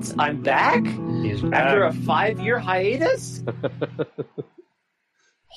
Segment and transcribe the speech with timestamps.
[0.00, 0.14] What?
[0.18, 0.82] I'm back?
[1.22, 1.52] He's back.
[1.66, 3.42] After a five year hiatus?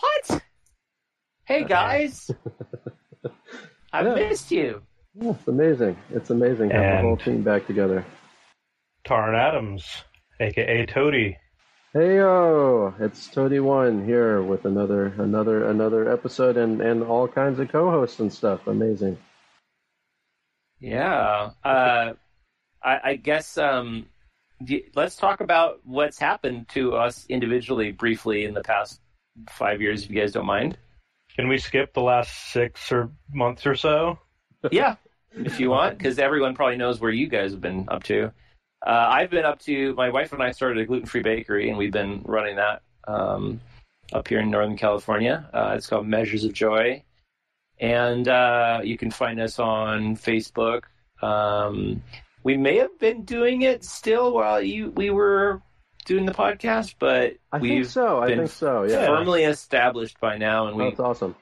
[0.01, 0.41] what?
[1.45, 2.29] Hey guys.
[3.93, 4.15] I've Yeah.
[4.15, 4.81] missed you.
[5.15, 5.95] Yeah, it's amazing.
[6.11, 8.05] It's amazing to have the And- whole team back together.
[9.05, 9.85] Tarn Adams,
[10.41, 11.37] aka Toady.
[11.93, 17.59] Hey yo, it's Toady One here with another another another episode and and all kinds
[17.59, 18.67] of co-hosts and stuff.
[18.67, 19.17] Amazing.
[20.81, 21.51] Yeah.
[21.63, 22.13] Uh,
[22.83, 24.07] I, I guess um, d-
[24.95, 28.99] let's talk about what's happened to us individually briefly in the past
[29.49, 30.77] five years, if you guys don't mind.
[31.35, 34.19] Can we skip the last six or months or so?
[34.71, 34.95] yeah,
[35.35, 38.31] if you want, because everyone probably knows where you guys have been up to.
[38.85, 39.93] Uh, I've been up to.
[39.95, 43.61] My wife and I started a gluten-free bakery, and we've been running that um,
[44.11, 45.49] up here in Northern California.
[45.53, 47.03] Uh, it's called Measures of Joy,
[47.79, 50.83] and uh, you can find us on Facebook.
[51.21, 52.03] Um,
[52.43, 55.61] we may have been doing it still while you we were
[56.05, 58.21] doing the podcast, but I we've think so.
[58.21, 58.83] I think so.
[58.83, 59.01] Yeah.
[59.01, 59.05] Yeah.
[59.07, 61.35] firmly established by now, and we That's awesome.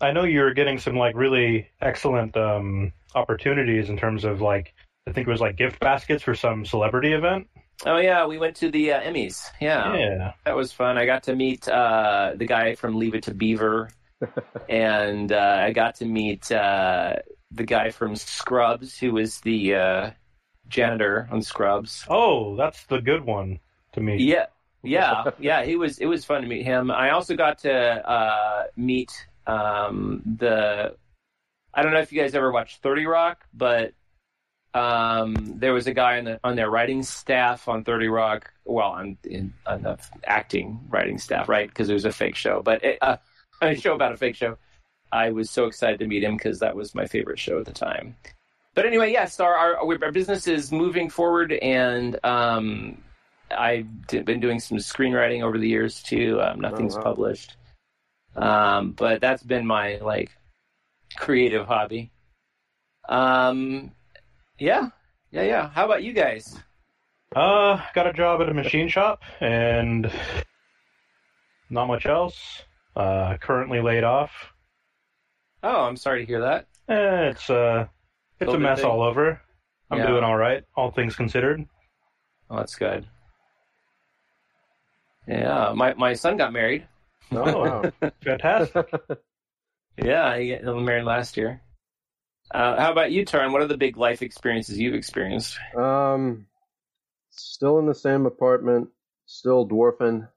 [0.00, 4.74] I know you're getting some like really excellent um, opportunities in terms of like
[5.06, 7.46] I think it was like gift baskets for some celebrity event.
[7.86, 9.48] Oh yeah, we went to the uh, Emmys.
[9.60, 9.96] Yeah.
[9.96, 10.32] Yeah.
[10.44, 10.96] that was fun.
[10.98, 13.90] I got to meet uh, the guy from Leave It to Beaver,
[14.68, 17.16] and uh, I got to meet uh,
[17.50, 20.10] the guy from Scrubs, who was the uh,
[20.68, 22.04] janitor on Scrubs.
[22.08, 23.60] Oh, that's the good one
[23.92, 24.16] to me.
[24.18, 24.46] Yeah,
[24.82, 25.64] yeah, yeah.
[25.64, 25.98] He was.
[25.98, 26.90] It was fun to meet him.
[26.90, 30.96] I also got to uh, meet um, the.
[31.72, 33.94] I don't know if you guys ever watched Thirty Rock, but
[34.74, 38.52] um, there was a guy on the on their writing staff on Thirty Rock.
[38.64, 41.68] Well, on in, on the acting writing staff, right?
[41.68, 43.16] Because it was a fake show, but it, uh,
[43.62, 44.58] a show about a fake show.
[45.12, 47.72] I was so excited to meet him because that was my favorite show at the
[47.72, 48.16] time.
[48.74, 52.98] But anyway, yes, our our, our business is moving forward, and um,
[53.56, 56.40] I've been doing some screenwriting over the years too.
[56.42, 57.04] Um, nothing's Oh, wow.
[57.04, 57.56] published,
[58.36, 60.30] um, but that's been my like
[61.16, 62.10] creative hobby.
[63.08, 63.92] Um,
[64.58, 64.88] yeah,
[65.30, 65.68] yeah, yeah.
[65.70, 66.58] How about you guys?
[67.36, 70.10] Uh, got a job at a machine shop and
[71.70, 72.62] not much else.
[72.96, 74.30] Uh, currently laid off.
[75.62, 76.66] Oh, I'm sorry to hear that.
[76.88, 77.86] Eh, it's uh,
[78.40, 78.90] it's a mess thing.
[78.90, 79.40] all over.
[79.90, 80.06] I'm Yeah.
[80.06, 81.64] doing all right, all things considered.
[82.50, 83.06] Oh, that's good.
[85.26, 86.86] Yeah, my my son got married.
[87.32, 87.58] Oh
[87.92, 88.10] wow.
[88.24, 88.86] Fantastic.
[89.96, 91.62] Yeah, he got married last year.
[92.50, 93.52] Uh, how about you, Tarn?
[93.52, 95.58] What are the big life experiences you've experienced?
[95.76, 96.46] um,
[97.30, 98.88] still in the same apartment,
[99.26, 100.28] still dwarfing.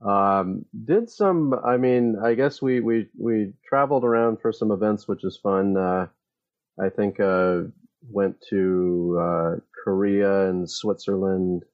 [0.00, 1.54] Um, did some.
[1.54, 5.76] I mean, I guess we we we traveled around for some events, which is fun.
[5.76, 6.06] Uh,
[6.80, 7.62] I think uh,
[8.08, 11.64] went to uh, Korea and Switzerland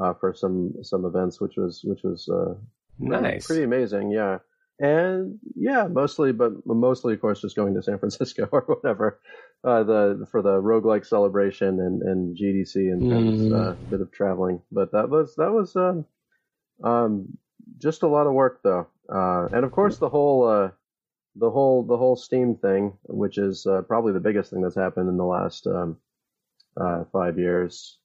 [0.00, 2.54] uh, for some some events, which was which was uh,
[3.00, 3.46] pretty- Nice.
[3.46, 4.10] pretty amazing.
[4.10, 4.38] Yeah,
[4.78, 9.18] and yeah, mostly, but mostly, of course, just going to San Francisco or whatever.
[9.64, 13.52] Uh, the for the roguelike celebration and, and GDC and, and Mhm.
[13.52, 16.04] uh, a bit of traveling, but that was that was um,
[16.84, 17.38] um,
[17.78, 20.70] just a lot of work though, uh, and of course the whole uh,
[21.38, 25.08] the whole the whole Steam thing, which is uh, probably the biggest thing that's happened
[25.08, 25.96] in the last um,
[26.80, 27.98] uh, five years.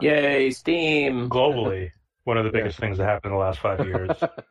[0.00, 1.28] Yay, Steam!
[1.30, 1.90] Globally,
[2.24, 2.62] one of the Yeah.
[2.64, 4.10] biggest things that happened in the last five years.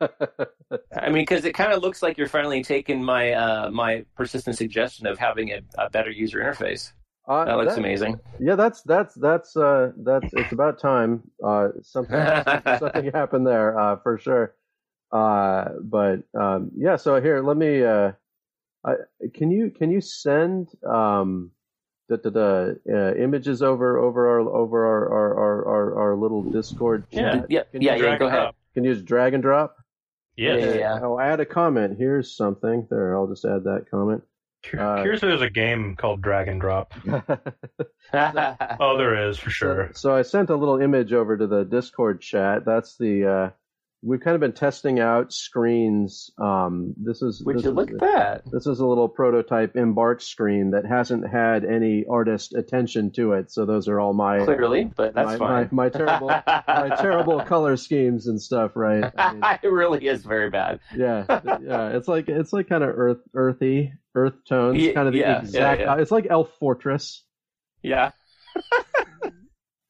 [0.96, 4.56] I mean, because it kind of looks like you're finally taking my uh, my persistent
[4.56, 6.92] suggestion of having a, a better user interface.
[7.28, 8.20] Uh, That looks that- amazing.
[8.40, 11.22] Yeah, that's that's that's uh that's it's about time.
[11.42, 12.18] Uh, something
[12.78, 14.54] something happened there uh, for sure.
[15.14, 17.84] Uh, but um, yeah, so here let me.
[17.84, 18.12] Uh,
[18.84, 18.94] I,
[19.32, 21.52] can you can you send um
[22.08, 26.42] the the, the uh, images over over our over our our our, our, our little
[26.42, 27.46] Discord chat?
[27.48, 28.18] Yeah, Can you yeah, yeah.
[28.18, 28.40] Go ahead.
[28.40, 28.56] up.
[28.74, 29.76] Can you just drag and drop?
[30.36, 30.74] Yes.
[30.74, 30.94] Yeah, yeah.
[31.00, 31.96] I'll add a comment.
[31.96, 32.88] Here's something.
[32.90, 34.24] There, I'll just add that comment.
[34.76, 36.92] Uh, Here's there's a game called Drag and Drop.
[38.12, 39.88] Oh, there is for sure.
[39.94, 42.64] So, so I sent a little image over to the Discord chat.
[42.64, 43.50] That's the uh,
[44.04, 46.30] we've kind of been testing out screens.
[46.40, 48.42] Um, this is Would this you is, look at that?
[48.50, 53.50] This is a little prototype embark screen that hasn't had any artist attention to it.
[53.50, 55.68] So those are all my Clearly, but that's my, fine.
[55.72, 58.72] my, my terrible my terrible color schemes and stuff.
[58.74, 59.10] Right?
[59.16, 60.80] I mean, it really is very bad.
[60.96, 61.24] yeah,
[61.62, 61.88] yeah.
[61.88, 64.78] It's like it's like kind of earth earthy earth tones.
[64.78, 65.80] Ye- kind of the yeah, yeah, exact.
[65.80, 65.96] yeah.
[65.96, 67.24] It's like Elf Fortress.
[67.82, 68.12] Yeah.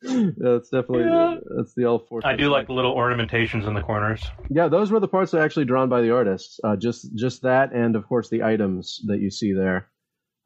[0.04, 1.36] That's definitely Yeah.
[1.56, 2.20] that's the L4.
[2.24, 4.22] I do like the little ornamentations in the corners.
[4.50, 6.60] Yeah, those were the parts that are actually drawn by the artists.
[6.62, 9.88] Uh, just just that, and of course the items that you see there.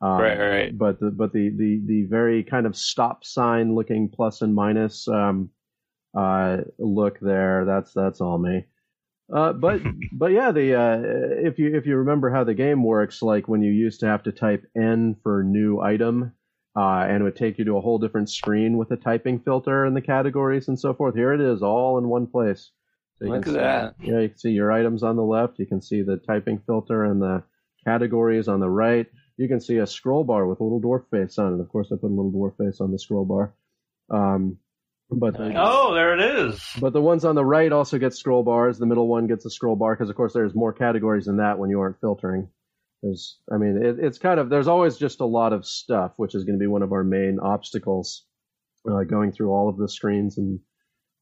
[0.01, 0.79] Um, Right, right, right.
[0.79, 5.09] But the but the the the very kind of stop sign looking plus and minus
[5.09, 5.51] um,
[6.17, 7.65] uh, look there.
[7.65, 8.67] That's that's all me.
[9.33, 9.83] Uh, but
[10.13, 11.01] but yeah, the uh,
[11.49, 14.23] if you if you remember how the game works, like when you used to have
[14.23, 16.33] to type N for new item,
[16.79, 19.85] uh, and it would take you to a whole different screen with a typing filter
[19.85, 21.15] and the categories and so forth.
[21.15, 22.71] Here it is, all in one place.
[23.17, 24.13] So you Look can at see- that.
[24.13, 25.59] Yeah, you can see your items on the left.
[25.59, 27.43] You can see the typing filter and the
[27.85, 29.07] categories on the right.
[29.37, 31.61] You can see a scroll bar with a little dwarf face on it.
[31.61, 33.55] Of course, I put a little dwarf face on the scroll bar.
[34.11, 34.59] Um,
[35.11, 36.63] but the, Oh, there it is.
[36.81, 38.79] but the ones on the right also get scroll bars.
[38.79, 41.59] The middle one gets a scroll bar because, of course, there's more categories than that
[41.59, 42.49] when you aren't filtering.
[43.03, 46.35] There's, I mean, it, it's kind of there's always just a lot of stuff, which
[46.35, 48.25] is going to be one of our main obstacles,
[48.91, 50.59] uh, going through all of the screens and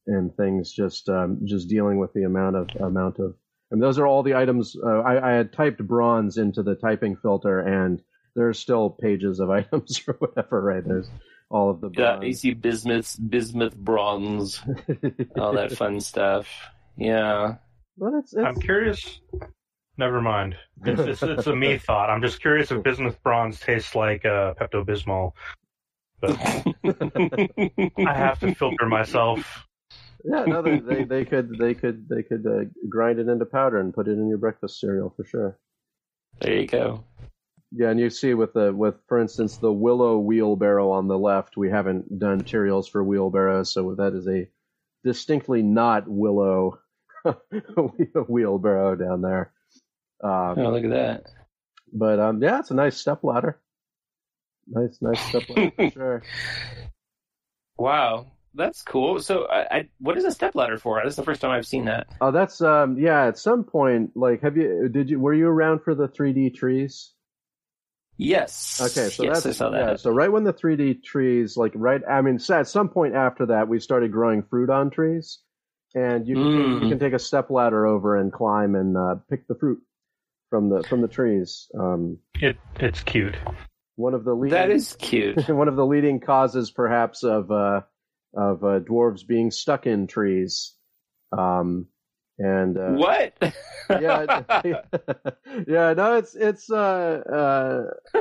[0.06, 0.72] and things.
[0.72, 3.34] Just um, just dealing with the amount of amount of.
[3.70, 4.76] And those are all the items.
[4.76, 8.00] Uh, I, I had typed bronze into the typing filter, and
[8.34, 10.62] there's still pages of items or whatever.
[10.62, 11.10] Right there's
[11.50, 11.90] all of the.
[11.92, 12.24] Yeah, bronze.
[12.26, 14.62] you see bismuth, bismuth bronze,
[15.38, 16.48] all that fun stuff.
[16.96, 17.56] Yeah.
[17.98, 19.20] But it's, it's I'm curious.
[19.98, 20.56] Never mind.
[20.84, 22.10] It's, it's, it's a me thought.
[22.10, 25.32] I'm just curious if bismuth bronze tastes like uh, Pepto Bismol.
[26.20, 26.36] But
[28.06, 29.66] I have to filter myself.
[30.24, 33.78] Yeah, no, they, they they could they could they could uh, grind it into powder
[33.78, 35.58] and put it in your breakfast cereal for sure.
[36.40, 37.04] there you go.
[37.72, 41.56] Yeah, and you see with the with for instance the willow wheelbarrow on the left,
[41.56, 44.48] we haven't done materials for wheelbarrows, so that is a
[45.04, 46.78] distinctly not willow
[48.28, 49.52] wheelbarrow down there.
[50.22, 51.24] Um, Oh, look at that.
[51.92, 53.60] But um, yeah, it's a nice step ladder.
[54.68, 56.22] Nice, nice step ladder for sure.
[57.78, 59.20] Wow, that's cool.
[59.20, 61.00] So, I, I what is a step ladder for?
[61.02, 62.06] That's the first time I've seen that.
[62.20, 63.26] Oh, that's um, yeah.
[63.26, 67.12] At some point, like, have you did you were you around for the 3D trees?
[68.18, 68.80] Yes.
[68.80, 69.78] Okay, so yes, that's I saw that.
[69.90, 69.96] yeah.
[69.96, 73.68] So right when the 3D trees, like right, I mean, at some point after that,
[73.68, 75.40] we started growing fruit on trees,
[75.94, 76.82] and you can Mm.
[76.82, 79.80] you can take a step ladder over and climb and uh, pick the fruit
[80.50, 81.68] from the from the trees.
[81.78, 83.36] Um, It it's cute.
[83.96, 85.48] one of the leading That is cute.
[85.48, 87.82] one of the leading causes, perhaps, of uh,
[88.34, 90.74] of uh, dwarves being stuck in trees.
[91.36, 91.86] Um,
[92.38, 93.32] and uh, what?
[93.90, 94.42] yeah,
[95.66, 98.20] yeah, no, it's it's uh, uh,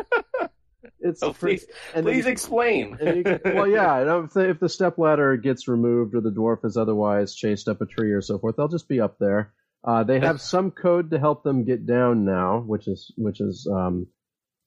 [1.00, 2.98] it's Oh, please, and then please you- explain.
[3.02, 4.24] and you well, yeah.
[4.24, 7.82] If the, if the step ladder gets removed or the dwarf is otherwise chased up
[7.82, 9.54] a tree or so forth, they'll just be up there.
[9.86, 13.70] Uh, they have some code to help them get down now, which is which is
[13.72, 14.08] um,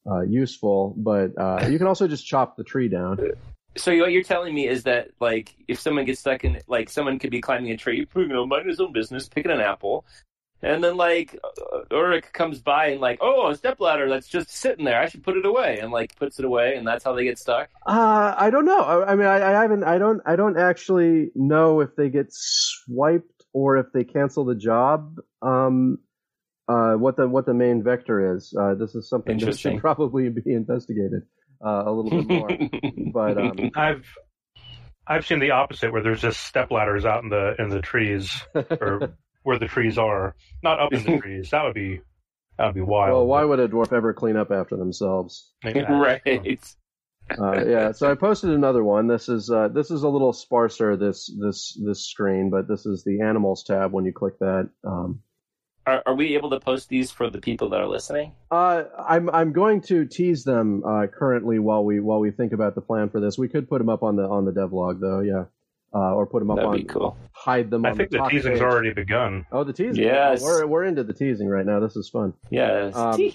[0.09, 0.95] uh, useful.
[0.97, 3.19] But uh, you can also just chop the tree down.
[3.77, 7.19] So what you're telling me is that like if someone gets stuck in like someone
[7.19, 10.05] could be climbing a tree, you know, minding his own business, picking an apple,
[10.63, 14.85] and then like uh, Ulrich comes by and like, oh, a stepladder that's just sitting
[14.85, 15.01] there.
[15.01, 17.41] I should put it away, and like puts it away, and that's how they get
[17.41, 17.71] stuck.
[17.87, 18.81] Uh, I don't know.
[18.81, 19.83] I, I mean, I, I haven't.
[19.83, 20.23] I don't.
[20.27, 25.17] I don't actually know if they get swiped or if they cancel the job.
[25.43, 25.99] Um,
[26.69, 28.55] uh, what the what the main vector is.
[28.59, 31.23] Uh, this is something that should probably be investigated
[31.65, 32.49] uh, a little bit more.
[33.13, 34.07] but um, I've
[35.07, 38.43] I've seen the opposite where there's just step ladders out in the in the trees
[38.55, 41.51] or where the trees are, not up in the trees.
[41.51, 42.01] That would be
[42.59, 43.15] that would be wild.
[43.15, 45.51] well, why would a dwarf ever clean up after themselves?
[45.65, 46.21] right.
[47.37, 49.07] Uh, yeah, so I posted another one.
[49.07, 53.05] This is uh, this is a little sparser this this this screen, but this is
[53.05, 54.71] the animals tab when you click that.
[54.85, 55.21] Um,
[55.87, 58.33] Are, are we able to post these for the people that are listening?
[58.51, 62.75] uh, I'm I'm going to tease them uh, currently while we while we think about
[62.75, 63.37] the plan for this.
[63.37, 65.45] We could put them up on the on the devlog though, yeah,
[65.95, 67.17] uh, or put them up That'd on be cool.
[67.33, 67.85] hide them.
[67.87, 68.63] I on think the, the teasing's page.
[68.63, 69.47] already begun.
[69.53, 70.03] Oh, the teasing.
[70.05, 70.43] Yes.
[70.43, 71.81] we're we're into the teasing right now.
[71.81, 72.33] This is fun.
[72.51, 72.95] Yes.
[72.97, 73.21] Um,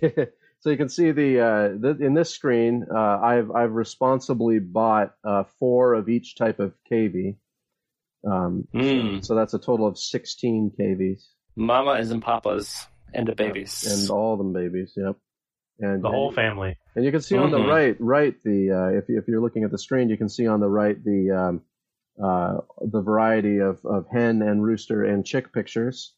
[0.62, 5.12] so you can see the, uh, the in this screen, uh, I've I've responsibly bought
[5.24, 7.36] uh, four of each type of KV.
[8.24, 9.24] Um, Mm.
[9.24, 11.22] So that's a total of sixteen KVs
[11.56, 13.84] Mamas and papas and the babies.
[13.90, 14.94] and all them babies.
[14.96, 15.16] Yep.
[15.80, 16.78] And The whole family.
[16.94, 17.68] and you can see on the Mhm.
[17.68, 20.46] right, right the uh, if you, if you're looking at the screen, you can see
[20.46, 21.62] on the right the um,
[22.22, 26.14] uh, the variety of, of hen and rooster and chick pictures,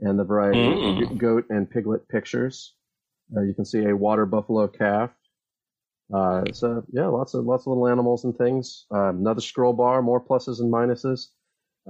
[0.00, 1.10] and the variety Mm.
[1.12, 2.74] of goat and piglet pictures.
[3.34, 5.10] Uh, you can see a water buffalo calf.
[6.12, 8.86] Uh, so yeah, lots of lots of little animals and things.
[8.90, 11.28] Um, another scroll bar, more pluses and minuses.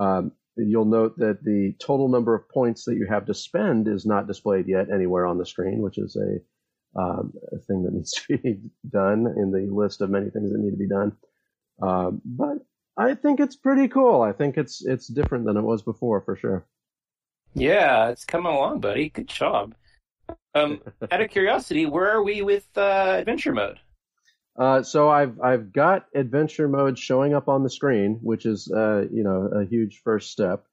[0.01, 4.07] Um, you'll note that the total number of points that you have to spend is
[4.07, 8.13] not displayed yet anywhere on the screen, which is a, um, a thing that needs
[8.13, 11.13] to be done in the list of many things that need to be done.
[11.83, 12.59] Um, but
[12.97, 14.23] I think it's pretty cool.
[14.23, 16.67] I think it's it's different than it was before for sure.
[17.55, 19.11] Yeah, it's coming along, buddy.
[19.11, 19.75] Good job.
[20.57, 23.79] Um, out of curiosity, where are we with uh, adventure mode?
[24.59, 29.05] Uh, so I've I've got adventure mode showing up on the screen, which is uh,
[29.13, 30.65] you know a huge first step.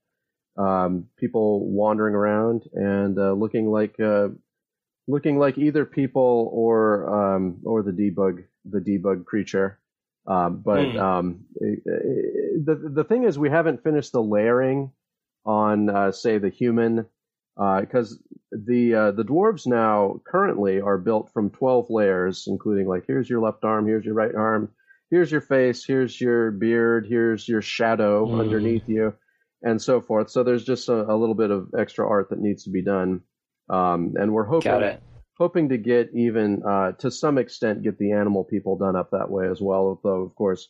[0.57, 4.29] Um, people wandering around and uh, looking like uh,
[5.07, 9.79] looking like either people or um, or the debug the debug creature.
[10.25, 10.97] Um, but Hmm.
[10.97, 14.91] um, eh, eh, the the thing is, we haven't finished the layering
[15.45, 17.05] on uh, say the human
[17.57, 18.17] because
[18.65, 23.41] the uh, the dwarves now currently are built from 12 layers including like here's your
[23.41, 24.69] left arm here's your right arm
[25.09, 28.39] here's your face here's your beard here's your shadow Mm.
[28.39, 29.13] underneath you
[29.63, 30.29] and so forth.
[30.29, 33.21] So there's just a, a little bit of extra art that needs to be done.
[33.69, 34.63] Um, and we're hoping
[35.37, 39.31] hoping to get even uh, to some extent get the animal people done up that
[39.31, 40.67] way as well though of course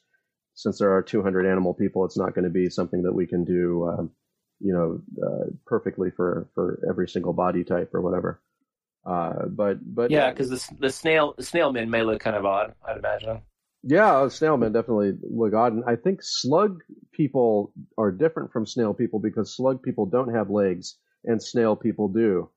[0.54, 3.44] since there are 200 animal people it's not going to be something that we can
[3.44, 4.12] do um,
[4.64, 8.42] you know uh, perfectly for for every single body type or whatever
[9.06, 12.46] uh, but but Yeah, because the the snail the snail men may look kind of
[12.46, 12.74] odd.
[12.88, 13.42] I'd imagine.
[13.84, 19.20] yeah snailmen definitely look odd and i think slug people are different from snail people
[19.20, 22.50] because slug people don't have legs and snail people do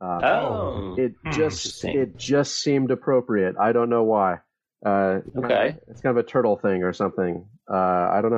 [0.00, 3.56] uh, Oh, it Hmm, just it just seemed appropriate.
[3.60, 4.34] I don't know why.
[4.86, 5.76] Uh, Okay.
[5.88, 7.46] it's kind of a turtle thing or something.
[7.68, 8.30] Uh, I don't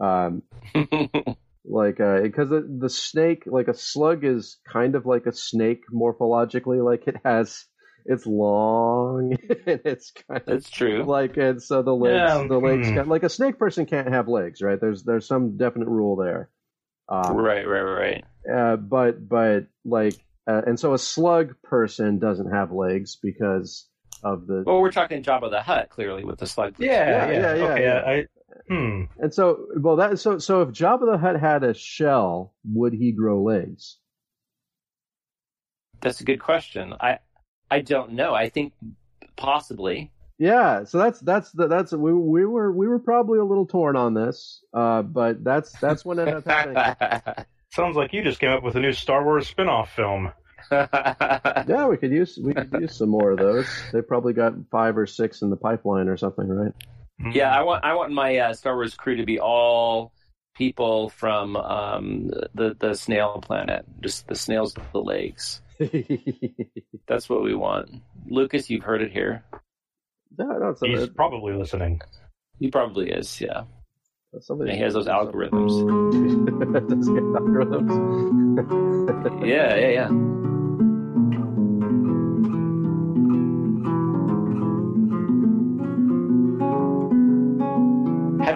[0.00, 0.02] know.
[0.02, 0.42] Um,
[1.68, 6.84] like because the the snake, like a slug, is kind of like a snake morphologically.
[6.84, 7.64] Like it has,
[8.04, 11.02] it's long and it's kind of that's true.
[11.04, 12.94] like and so the legs, Yeah, the legs, hmm.
[12.94, 14.80] can, like a snake person can't have legs, right?
[14.80, 16.50] There's there's some definite rule there.
[17.08, 18.24] Um, Right, right, right.
[18.52, 20.14] uh, but but like
[20.48, 23.88] uh, and so a slug person doesn't have legs because
[24.22, 26.74] of the Well, we're talking Jabba the Hutt clearly, with the slug.
[26.78, 28.02] Yeah, Yeah, yeah, yeah, yeah, okay, yeah.
[28.06, 28.26] I,
[28.68, 29.02] hmm.
[29.18, 33.12] and so well that so so if Jabba the Hutt had a shell, would he
[33.12, 33.98] grow legs?
[36.00, 36.94] That's a good question.
[36.98, 37.18] I
[37.70, 38.34] I don't know.
[38.34, 38.72] I think
[39.36, 40.12] possibly.
[40.38, 43.96] Yeah, so that's that's the that's we we were we were probably a little torn
[43.96, 47.46] on this, uh, but that's that's what ended up happening.
[47.72, 50.32] Sounds like you just came up with a new Star Wars spin-off film.
[50.70, 53.68] Yeah, we could use we could use some more of those.
[53.92, 56.72] They probably got five or six in the pipeline or something, right?
[57.32, 60.12] Yeah, I want I want my uh, Star Wars crew to be all
[60.54, 65.62] people from um, the the snail planet, just the snails with the legs.
[67.08, 67.90] That's what we want.
[68.28, 69.44] Lucas, you've heard it here.
[70.38, 72.00] no, no, it's, He's it's, probably listening.
[72.58, 73.40] He probably is.
[73.40, 73.64] Yeah,
[74.32, 75.70] it's somebody he has those algorithms.
[76.88, 77.92] Does algorithms?
[79.46, 80.08] Yeah, yeah, yeah.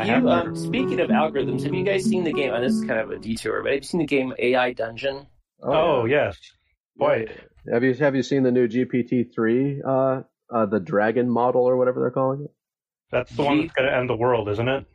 [0.00, 2.54] Have I you, have um, speaking of algorithms, have you guys seen the game?
[2.54, 5.26] And this is kind of a detour, but have you seen the game AI Dungeon?
[5.62, 6.38] Oh, yes.
[6.96, 7.26] Boy,
[7.70, 11.76] Have you have you seen the new GPT three, uh, uh, the Dragon model or
[11.76, 12.50] whatever they're calling it?
[13.12, 14.86] that's the one that's going to end the world, isn't it?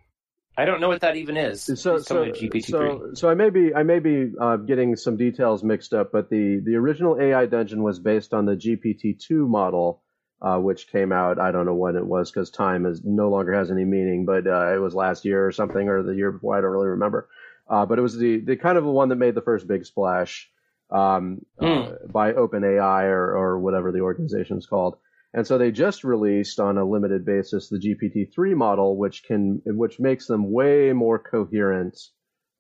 [0.58, 1.64] I don't know what that even is.
[1.64, 2.66] So, so, tell me GPT-3.
[2.66, 6.32] so, so I may be I may be uh, getting some details mixed up, but
[6.32, 10.02] the the original AI dungeon was based on the GPT two model,
[10.46, 13.54] uh, which came out I don't know when it was because time is no longer
[13.54, 16.58] has any meaning, but uh, it was last year or something or the year before
[16.58, 17.28] I don't really remember.
[17.68, 19.86] Uh, but it was the the kind of the one that made the first big
[19.86, 20.50] splash
[20.92, 24.98] um, uh, by OpenAI or or whatever the organization is called.
[25.34, 30.00] And so they just released on a limited basis the GPT-3 model, which can, which
[30.00, 32.00] makes them way more coherent.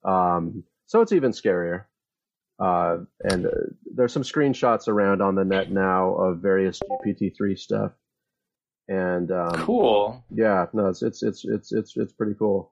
[0.03, 1.85] Um, so it's even scarier.
[2.59, 3.49] Uh, and uh,
[3.93, 7.91] there's some screenshots around on the net now of various GPT-3 stuff.
[8.87, 10.23] And um, cool.
[10.29, 12.71] yeah, no, it's it's it's it's it's it's pretty cool.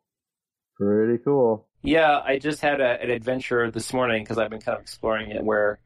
[0.77, 1.67] Pretty cool.
[1.81, 5.31] Yeah, I just had a, an adventure this morning because I've been kind of exploring
[5.31, 5.79] it where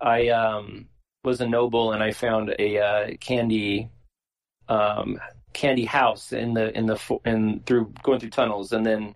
[0.00, 0.88] I um,
[1.22, 3.90] was a noble and I found a uh, candy
[4.68, 5.20] um,
[5.52, 9.14] candy house in the in the in through going through tunnels and then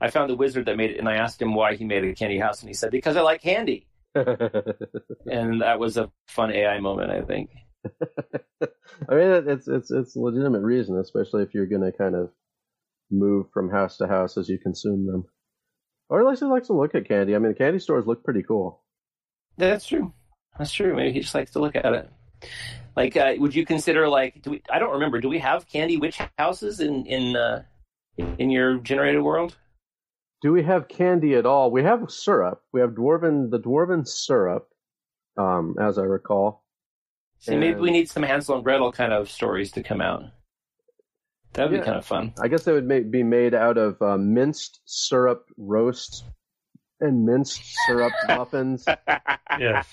[0.00, 2.14] I found the wizard that made it and I asked him why he made a
[2.14, 6.78] candy house and he said because I like candy and that was a fun AI
[6.80, 7.50] moment I think.
[9.08, 12.30] I mean, it's it's it's a legitimate reason, especially if you're going to kind of
[13.10, 15.24] move from house to house as you consume them.
[16.08, 17.34] Or at least he likes to look at candy.
[17.34, 18.82] I mean, the candy stores look pretty cool.
[19.56, 20.12] That's true.
[20.58, 20.94] That's true.
[20.94, 22.10] Maybe he just likes to look at it.
[22.96, 24.42] Like, uh, would you consider like?
[24.42, 24.62] Do we?
[24.70, 25.20] I don't remember.
[25.20, 27.62] Do we have candy witch houses in in uh,
[28.16, 29.56] in your generated world?
[30.42, 31.70] Do we have candy at all?
[31.70, 32.60] We have syrup.
[32.72, 34.68] We have dwarven the dwarven syrup,
[35.36, 36.62] um, as I recall.
[37.38, 40.24] See, maybe we need some Hansel and Gretel kind of stories to come out.
[41.54, 41.80] That would Yeah.
[41.80, 42.34] be kind of fun.
[42.40, 46.24] I guess they would ma- be made out of uh, minced syrup roast
[47.00, 48.84] and minced syrup muffins.
[49.58, 49.86] Yes.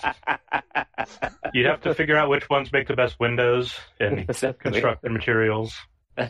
[1.54, 4.72] You'd have to figure out which ones make the best windows and Exactly.
[4.72, 5.74] constructed materials.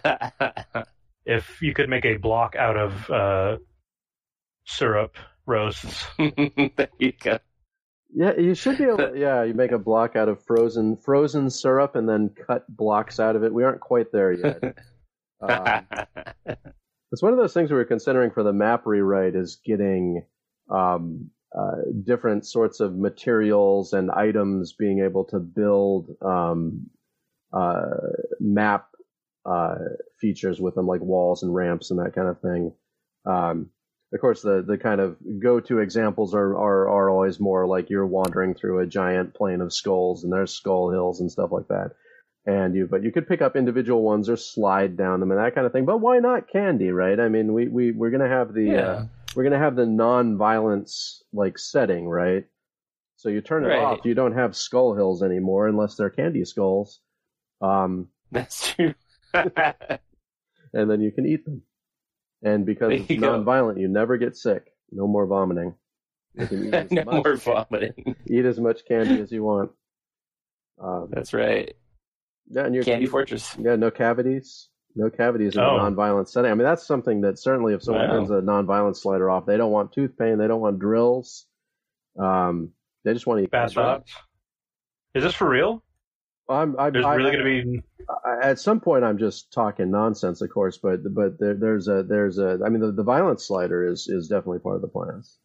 [1.27, 3.57] If you could make a block out of uh,
[4.65, 5.17] syrup
[5.47, 7.39] roasts, there you go.
[8.17, 8.99] Yeah, you should be able.
[8.99, 13.19] To, yeah, you make a block out of frozen frozen syrup and then cut blocks
[13.19, 13.53] out of it.
[13.53, 14.79] We aren't quite there yet.
[15.41, 15.87] Um,
[17.13, 20.25] it's one of those things we were considering for the map rewrite is getting
[20.71, 26.87] um, uh, different sorts of materials and items being able to build um,
[27.53, 27.91] uh,
[28.41, 28.87] map
[29.47, 29.75] uh,
[30.21, 32.73] features with them, like walls and ramps and that kind of thing.
[33.27, 33.71] Um,
[34.15, 38.07] of course, the, the kind of go-to examples are, are, are always more like you're
[38.07, 41.91] wandering through a giant plain of skulls and there's skull hills and stuff like that
[42.47, 45.55] and you but you could pick up individual ones or slide down them and that
[45.55, 48.53] kind of thing but why not candy right i mean we, we we're gonna have
[48.53, 48.81] the Yeah.
[48.81, 52.45] uh, we're gonna have the non-violence like setting right
[53.17, 53.79] so you turn it Right.
[53.79, 57.01] off you don't have skull hills anymore unless they're candy skulls
[57.63, 58.95] um That's true.
[59.35, 61.63] and then you can eat them
[62.45, 63.33] and because it's you go.
[63.33, 65.75] non-violent you never get sick no more vomiting
[66.37, 68.17] you can eat as, no much, more vomiting.
[68.31, 69.71] eat as much candy as you want
[70.83, 71.73] um, That's right.
[72.51, 73.57] yeah, and you're, Candy Fortress.
[73.61, 74.69] Yeah, no cavities.
[74.97, 75.75] No cavities in Oh.
[75.77, 76.51] a non-violent setting.
[76.51, 78.15] I mean, that's something that certainly if someone Wow.
[78.17, 81.47] turns a non-violent slider off, they don't want tooth pain, they don't want drills.
[82.19, 82.71] Um,
[83.05, 84.05] they just want to eat bass candy.
[85.15, 85.85] Is this for real?
[86.49, 87.83] I'm, I'm, There's I- really going to be.
[88.43, 92.39] At some point, I'm just talking nonsense, of course, but but there, there's a there's
[92.39, 92.59] a.
[92.65, 95.39] I mean, the, the violent slider is is definitely part of the plans.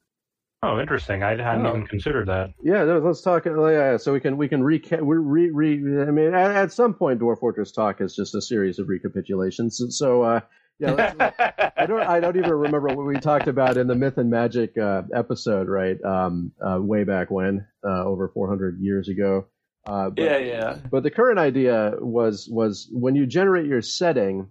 [0.62, 1.24] Oh, interesting.
[1.24, 1.70] I hadn't Oh.
[1.70, 2.50] even considered that.
[2.62, 3.48] Yeah, let's talk.
[3.48, 5.00] uh, Yeah, so we can we can recap.
[5.02, 8.78] Re, re, I mean, at, at some point, Dwarf Fortress talk is just a series
[8.78, 9.74] of recapitulations.
[9.92, 10.42] So, uh,
[10.80, 11.36] yeah, let's,
[11.78, 12.02] I don't.
[12.02, 15.70] I don't even remember what we talked about in the Myth and Magic uh, episode,
[15.70, 15.98] right?
[16.04, 19.46] Um, uh, way back when, uh, over 400 years ago.
[19.86, 20.78] Uh, but, yeah, yeah.
[20.92, 24.50] But the current idea was was when you generate your setting,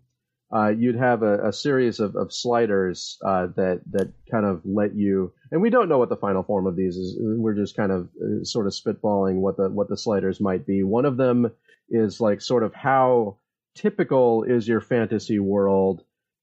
[0.55, 4.95] uh, you'd have a, a series of, of sliders uh, that that kind of let
[4.95, 5.33] you.
[5.51, 7.17] And we don't know what the final form of these is.
[7.21, 10.83] We're just kind of uh, sort of spitballing what the what the sliders might be.
[10.83, 11.51] One of them
[11.91, 13.39] is like sort of how
[13.75, 16.03] typical is your fantasy world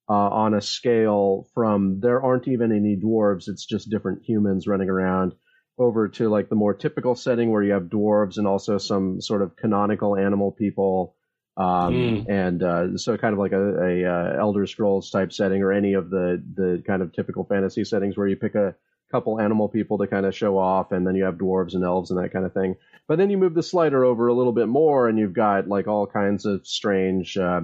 [0.10, 4.90] uh, on a scale from there aren't even any dwarves, it's just different humans running
[4.90, 5.34] around,
[5.78, 9.42] over to like the more typical setting where you have dwarves and also some sort
[9.42, 11.16] of canonical animal people.
[11.58, 12.26] Um, Mm.
[12.30, 15.94] and uh, so kind of like a, a uh, Elder Scrolls type setting or any
[15.94, 18.76] of the the kind of typical fantasy settings where you pick a
[19.12, 22.12] couple animal people to kind of show off, and then you have dwarves and elves
[22.12, 22.76] and that kind of thing.
[23.08, 25.88] But then you move the slider over a little bit more, and you've got like
[25.88, 27.62] all kinds of strange uh,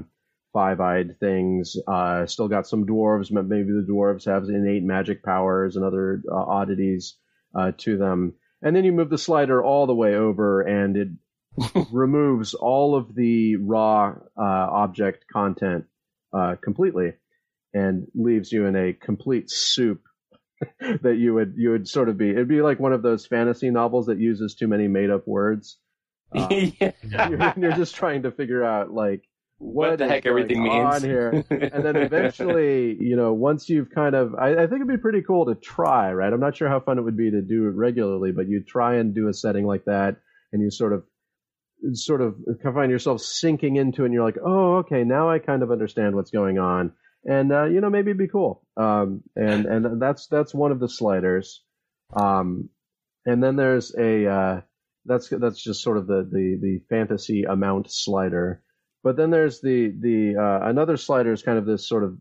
[0.54, 1.76] five-eyed things.
[1.88, 6.22] Uh, still got some dwarves, but maybe the dwarves have innate magic powers and other
[6.32, 7.18] uh, oddities
[7.56, 8.34] uh, to them.
[8.62, 11.08] And then you move the slider all the way over, and it
[11.92, 15.86] removes all of the raw uh, object content
[16.34, 17.14] uh, completely,
[17.74, 20.02] and leaves you in a complete soup
[20.80, 22.30] that you would you would sort of be.
[22.30, 25.78] It'd be like one of those fantasy novels that uses too many made up words.
[26.34, 26.48] Uh,
[26.80, 26.92] yeah.
[27.04, 29.24] you're, you're just trying to figure out like
[29.62, 31.44] What, the heck everything means on here.
[31.50, 35.22] and then eventually, you know, once you've kind of, I, I think it'd be pretty
[35.22, 36.34] cool to try, right?
[36.34, 38.96] I'm not sure how fun it would be to do it regularly, but you try
[38.96, 40.18] and do a setting like that,
[40.52, 41.04] and you sort of,
[41.94, 45.62] sort of find yourself sinking into it, and you're like, oh, okay, now I kind
[45.62, 46.94] of understand what's going on,
[47.24, 48.64] and uh, you know, maybe it'd be cool.
[48.78, 51.64] Um, and and that's that's one of the sliders.
[52.14, 52.70] Um,
[53.26, 54.62] and then there's a uh,
[55.06, 58.64] that's that's just sort of the the the fantasy amount slider.
[59.04, 62.18] But then there's the the uh, another slider is kind of this sort of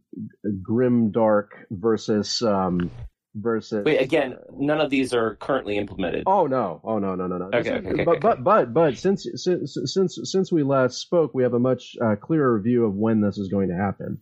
[0.62, 2.90] grim dark versus um
[3.34, 6.24] versus Wait, again, none of these are currently implemented.
[6.26, 6.80] Oh no!
[6.82, 7.14] Oh no!
[7.14, 7.26] No!
[7.26, 7.38] No!
[7.38, 7.46] No!
[7.52, 8.20] Okay, okay, okay, but okay.
[8.20, 12.16] but but but since since since since we last spoke, we have a much uh,
[12.16, 14.18] clearer view of when this is going to happen.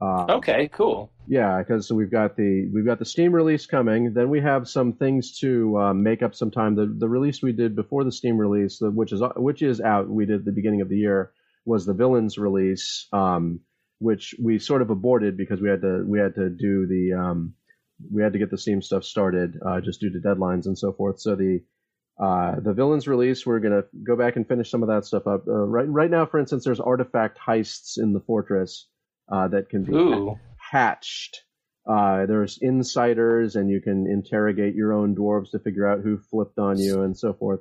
[0.00, 1.10] Uh, Okay, cool.
[1.26, 4.12] Yeah, because we've got the we've got the Steam release coming.
[4.14, 6.76] Then we have some things to uh, make up some time.
[6.76, 10.08] The the release we did before the Steam release, the- which is which is out,
[10.08, 11.32] we did at the beginning of the year,
[11.66, 13.60] was the Villains release, um,
[13.98, 17.54] which we sort of aborted because we had to we had to do the um,
[18.12, 20.92] we had to get the Steam stuff started uh, just due to deadlines and so
[20.92, 21.20] forth.
[21.20, 21.60] So the
[22.18, 25.46] uh, the Villains release, we're gonna go back and finish some of that stuff up.
[25.46, 28.86] Uh, right right now, for instance, there's artifact heists in the fortress
[29.30, 30.38] uh, that can be Ooh.
[30.56, 31.42] hatched.
[31.88, 36.58] Uh, there's insiders, and you can interrogate your own dwarves to figure out who flipped
[36.58, 37.60] on you and so forth.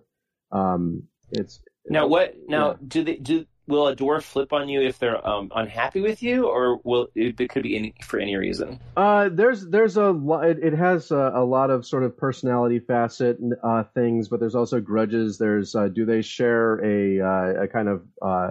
[0.52, 2.34] Um, it's Now what?
[2.48, 2.78] Now Yeah.
[2.88, 6.48] do they do will a dwarf flip on you if they're um, unhappy with you,
[6.48, 8.80] or will it, it could be any, for any reason?
[8.96, 10.48] Uh, there's there's a lot.
[10.48, 14.56] It, it has a, a, lot of sort of personality facet uh, things, but there's
[14.56, 15.38] also grudges.
[15.38, 18.50] There's uh, do they share a uh, a kind of uh,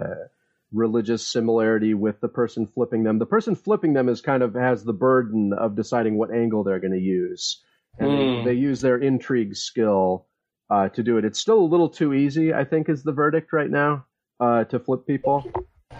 [0.71, 3.19] religious similarity with the person flipping them?
[3.19, 6.79] The person flipping them is kind of has the burden of deciding what angle they're
[6.79, 7.61] going to use,
[7.97, 8.17] and mm.
[8.17, 8.47] they, hmm.
[8.47, 10.27] they, use their intrigue skill
[10.69, 11.25] uh, to do it.
[11.25, 14.05] It's still a little too easy, I think, is the verdict right now
[14.39, 15.49] to flip people.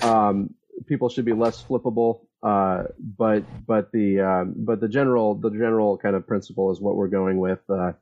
[0.02, 0.56] Um,
[0.88, 2.22] people should be less flippable.
[2.46, 6.96] Uh, but but the um, but the general the general kind of principle is what
[6.96, 7.60] we're going with.
[7.68, 7.94] Uh,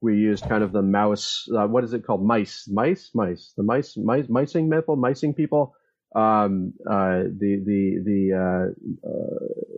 [0.00, 1.46] we used kind of the mouse.
[1.54, 2.24] Uh, what is it called?
[2.24, 3.52] Mice, mice, mice.
[3.58, 5.74] The mice, mice, micing people, micing people.
[6.16, 8.72] Um, uh, the the the uh,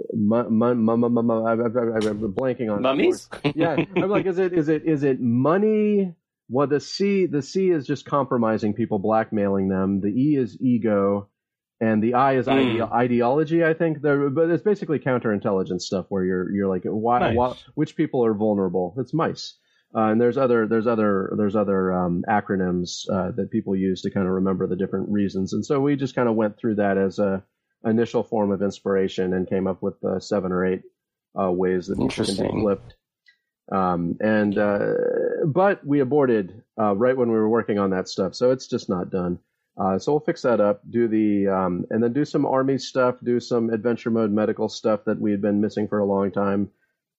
[0.08, 0.28] I'm
[2.32, 3.28] blanking on mummies.
[3.56, 6.14] yeah, I'm like, is it is it is it money?
[6.48, 10.00] Well, the C the C is just compromising people, blackmailing them.
[10.00, 11.28] The E is ego
[11.82, 12.80] and the I is mm.
[12.80, 13.64] ide- ideology.
[13.64, 17.36] I think, there, but it's basically counterintelligence stuff where you're you're like, why, nice.
[17.36, 18.94] why which people are vulnerable?
[18.98, 19.58] It's mice.
[19.94, 24.10] Uh, and there's other there's other there's other um, acronyms uh, that people use to
[24.10, 25.52] kind of remember the different reasons.
[25.52, 27.42] And so we just kind of went through that as a
[27.84, 30.82] initial form of inspiration and came up with uh, seven or eight
[31.38, 32.94] uh, ways that people can be flipped.
[33.70, 34.94] Um, and uh,
[35.46, 38.88] but we aborted uh, right when we were working on that stuff, so it's just
[38.88, 39.38] not done.
[39.78, 43.16] Uh, so we'll fix that up, do the, um, and then do some army stuff,
[43.24, 46.70] do some adventure mode medical stuff that we had been missing for a long time,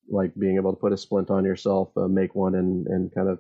[0.08, 3.30] like being able to put a splint on yourself, uh, make one, and and kind
[3.30, 3.40] of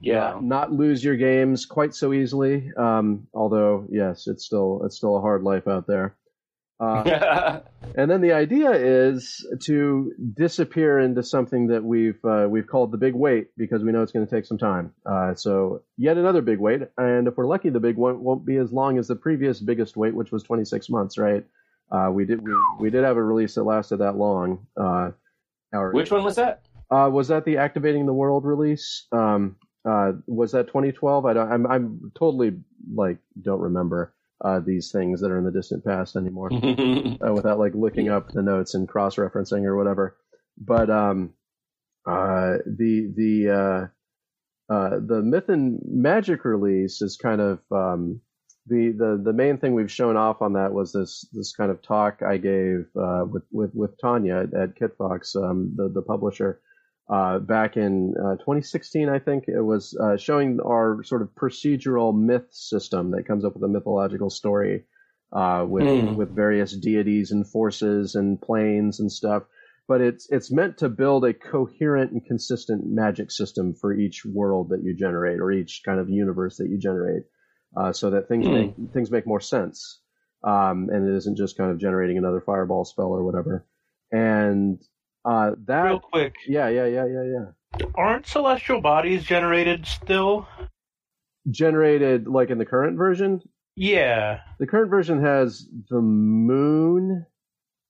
[0.00, 2.72] yeah not, not lose your games quite so easily.
[2.76, 6.16] Um, although yes, it's still it's still a hard life out there.
[6.82, 7.60] Uh,
[7.94, 12.98] and then the idea is to disappear into something that we've uh, we've called the
[12.98, 14.92] big wait because we know it's going to take some time.
[15.06, 18.56] Uh, so yet another big wait, and if we're lucky, the big one won't be
[18.56, 21.18] as long as the previous biggest wait, which was 26 months.
[21.18, 21.44] Right?
[21.90, 24.66] Uh, we did we, we did have a release that lasted that long.
[24.76, 25.12] Uh,
[25.72, 26.62] our, which one was that?
[26.90, 29.06] Uh, was that the activating the world release?
[29.12, 31.26] Um, was that 2012?
[31.26, 31.52] I don't.
[31.52, 32.58] I'm I'm totally
[32.92, 37.58] like don't remember uh, these things that are in the distant past anymore uh, without
[37.58, 40.16] like looking up the notes and cross referencing or whatever.
[40.58, 41.34] But um,
[42.06, 43.90] uh, the the
[44.70, 48.20] uh, uh, the myth and magic release is kind of um,
[48.66, 51.82] the, the the main thing we've shown off on that was this this kind of
[51.82, 56.60] talk I gave uh, with with with Tanya at, at Kitfox, um, the the publisher
[57.08, 62.16] uh, back in uh, 2016, I think it was uh, showing our sort of procedural
[62.16, 64.84] myth system that comes up with a mythological story
[65.32, 66.16] uh, with mm.
[66.16, 69.44] with various deities and forces and planes and stuff.
[69.88, 74.68] But it's it's meant to build a coherent and consistent magic system for each world
[74.70, 77.24] that you generate or each kind of universe that you generate,
[77.76, 78.52] uh, so that things mm.
[78.52, 80.00] make things make more sense.
[80.44, 83.66] Um, and it isn't just kind of generating another fireball spell or whatever.
[84.10, 84.80] And
[85.24, 86.34] uh, that real quick.
[86.46, 87.86] Yeah, yeah, yeah, yeah, yeah.
[87.94, 90.46] Aren't celestial bodies generated still?
[91.50, 93.42] Generated like in the current version?
[93.76, 94.40] Yeah.
[94.58, 97.26] The current version has the moon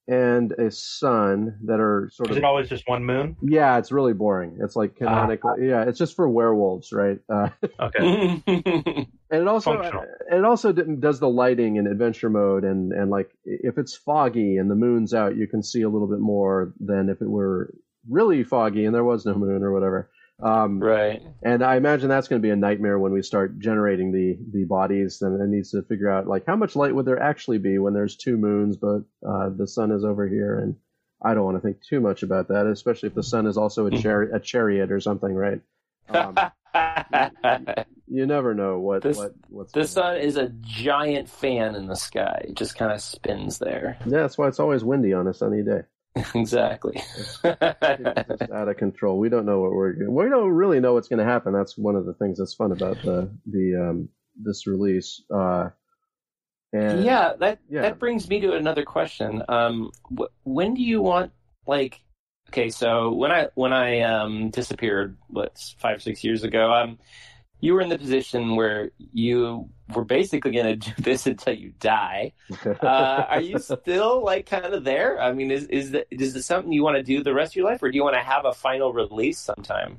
[0.09, 2.37] and a sun that are sort Is of.
[2.37, 3.37] Is it always just one moon?
[3.41, 4.59] Yeah, it's really boring.
[4.61, 5.51] It's like canonical.
[5.51, 7.19] Uh, yeah, it's just for werewolves, right?
[7.29, 8.43] Uh, okay.
[8.47, 10.05] and it also Functional.
[10.31, 14.71] it also does the lighting in adventure mode, and and like if it's foggy and
[14.71, 17.73] the moon's out, you can see a little bit more than if it were
[18.11, 20.11] really foggy and there was no moon or whatever.
[20.41, 21.23] Um, right.
[21.43, 24.65] And I imagine that's going to be a nightmare when we start generating the the
[24.65, 25.23] bodies.
[25.23, 27.95] and it needs to figure out like how much light would there actually be when
[27.95, 30.77] there's two moons, but uh, the sun is over here, and
[31.23, 33.87] I don't want to think too much about that, especially if the sun is also
[33.87, 34.07] a, mm-hmm.
[34.07, 35.61] chari- a chariot or something, right?
[36.09, 36.37] Um,
[36.75, 39.73] you, you, never know what this, what what's.
[39.73, 43.99] The sun is a giant fan in the sky; it just kind of spins there.
[44.05, 45.83] Yeah, that's why it's always windy on a sunny day.
[46.35, 46.95] exactly.
[46.97, 49.19] it's, out of control.
[49.19, 50.11] We don't know what we're.
[50.11, 51.53] We don't really know what's going to happen.
[51.53, 55.23] That's one of the things that's fun about the the um, this release.
[55.35, 55.71] Uh,
[56.75, 57.83] and, yeah, that yeah.
[57.83, 59.43] that brings me to another question.
[59.49, 61.33] Um, wh- when do you want
[61.67, 62.01] like?
[62.51, 66.99] Okay, so when I when I um, disappeared, what five six years ago, um,
[67.63, 71.73] you were in the position where you were basically going to do this until you
[71.81, 72.33] die.
[72.83, 75.21] Uh, are you still like kind of there?
[75.21, 77.57] I mean, is is that, is this something you want to do the rest of
[77.57, 79.99] your life, or do you want to have a final release sometime?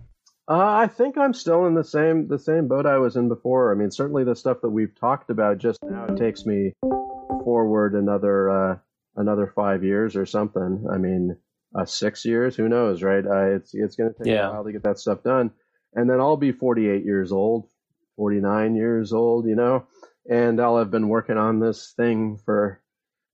[0.49, 3.71] Uh, I think I'm still in the same the same boat I was in before.
[3.71, 8.49] I mean, certainly the stuff that we've talked about just now takes me forward another
[8.49, 8.77] uh,
[9.15, 10.85] another five years or something.
[10.91, 11.37] I mean,
[11.77, 13.25] uh, six years, who knows, right?
[13.25, 14.49] Uh, it's it's going to take yeah.
[14.49, 15.51] a while to get that stuff done
[15.95, 17.67] and then I'll be 48 years old,
[18.17, 19.87] 49 years old, you know,
[20.29, 22.81] and I'll have been working on this thing for,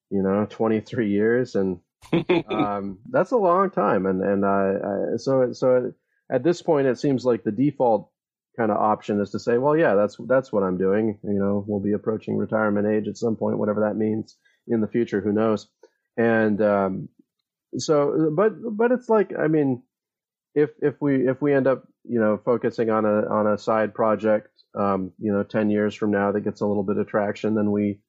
[0.09, 1.79] you know, 23 years, and
[2.49, 4.05] um, that's a long time.
[4.05, 5.93] And and I, I so so
[6.31, 8.11] at this point, it seems like the default
[8.57, 11.17] kind of option is to say, well, yeah, that's that's what I'm doing.
[11.23, 14.87] You know, we'll be approaching retirement age at some point, whatever that means in the
[14.87, 15.21] future.
[15.21, 15.67] Who knows?
[16.17, 17.09] And um,
[17.77, 19.83] so, but but it's like, I mean,
[20.55, 23.93] if if we if we end up, you know, focusing on a on a side
[23.93, 27.55] project, um, you know, ten years from now that gets a little bit of traction,
[27.55, 27.99] then we,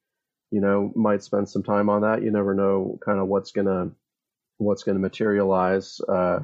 [0.51, 2.23] you know, might spend some time on that.
[2.23, 3.91] You never know, kind of what's gonna
[4.57, 5.99] what's gonna materialize.
[6.07, 6.39] Uh,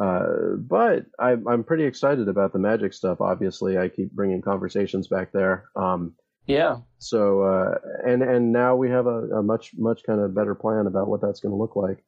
[0.00, 3.20] uh, but I, I'm pretty excited about the magic stuff.
[3.20, 5.68] Obviously, I keep bringing conversations back there.
[5.76, 6.14] Um,
[6.46, 6.78] yeah.
[6.98, 7.74] So uh,
[8.06, 11.20] and and now we have a, a much much kind of better plan about what
[11.20, 12.02] that's going to look like.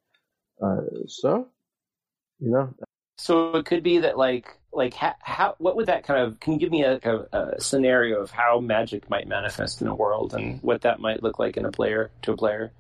[0.62, 1.48] Uh, so,
[2.38, 2.72] you know.
[3.22, 6.54] So it could be that like like how, how what would that kind of can
[6.54, 10.34] you give me a, a, a, scenario of how magic might manifest in a world
[10.34, 12.72] and what that might look like in a player to a player?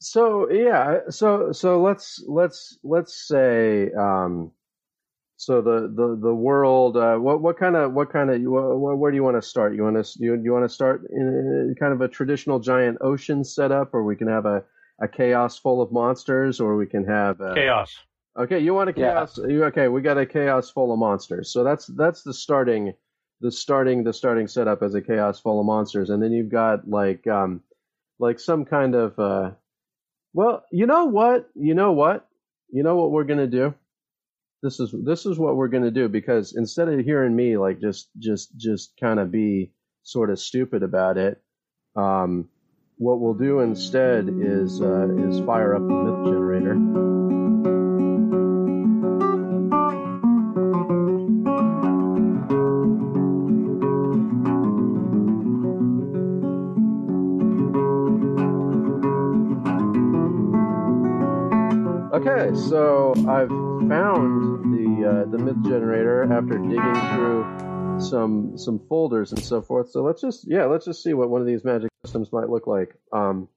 [0.00, 4.52] So yeah, so so let's let's let's say um,
[5.36, 6.96] so the the the world.
[6.96, 9.74] Uh, what what kind of what kind of what, where do you want to start?
[9.74, 13.44] You want to you, you want to start in kind of a traditional giant ocean
[13.44, 14.64] setup, or we can have a
[14.98, 17.98] a chaos full of monsters, or we can have a, chaos.
[18.38, 19.38] Okay, you want a chaos?
[19.38, 19.64] Yeah.
[19.66, 21.52] Okay, we got a chaos full of monsters.
[21.52, 22.94] So that's that's the starting
[23.40, 26.88] the starting the starting setup as a chaos full of monsters, and then you've got
[26.88, 27.62] like um
[28.18, 29.52] like some kind of uh
[30.34, 31.48] well, you know what?
[31.54, 32.28] You know what?
[32.70, 33.74] You know what we're gonna do?
[34.62, 37.80] this is this is what we're going to do because instead of hearing me like
[37.80, 39.70] just just just kind of be
[40.02, 41.40] sort of stupid about it
[41.94, 42.48] um,
[42.98, 47.05] what we'll do instead is uh, is fire up the myth generator
[62.56, 63.48] so I've
[63.88, 69.90] found the uh, the myth generator after digging through some some folders and so forth.
[69.90, 72.66] So let's just yeah, let's just see what one of these magic systems might look
[72.66, 72.94] like.
[73.12, 73.48] Um,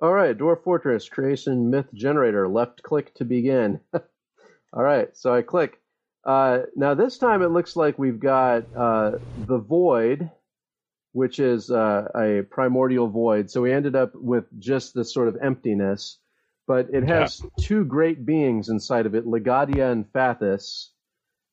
[0.00, 2.48] all right, Dwarf Fortress creation myth generator.
[2.48, 3.80] Left click to begin.
[3.92, 5.80] all right, so I click.
[6.24, 9.12] Uh, now this time it looks like we've got uh,
[9.46, 10.30] the void,
[11.12, 13.50] which is uh, a primordial void.
[13.50, 16.18] So we ended up with just this sort of emptiness
[16.66, 17.50] but it has yeah.
[17.58, 20.90] two great beings inside of it, Legadia and Fathus,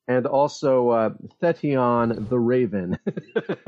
[0.08, 1.10] and also uh,
[1.42, 2.98] Thetion the Raven.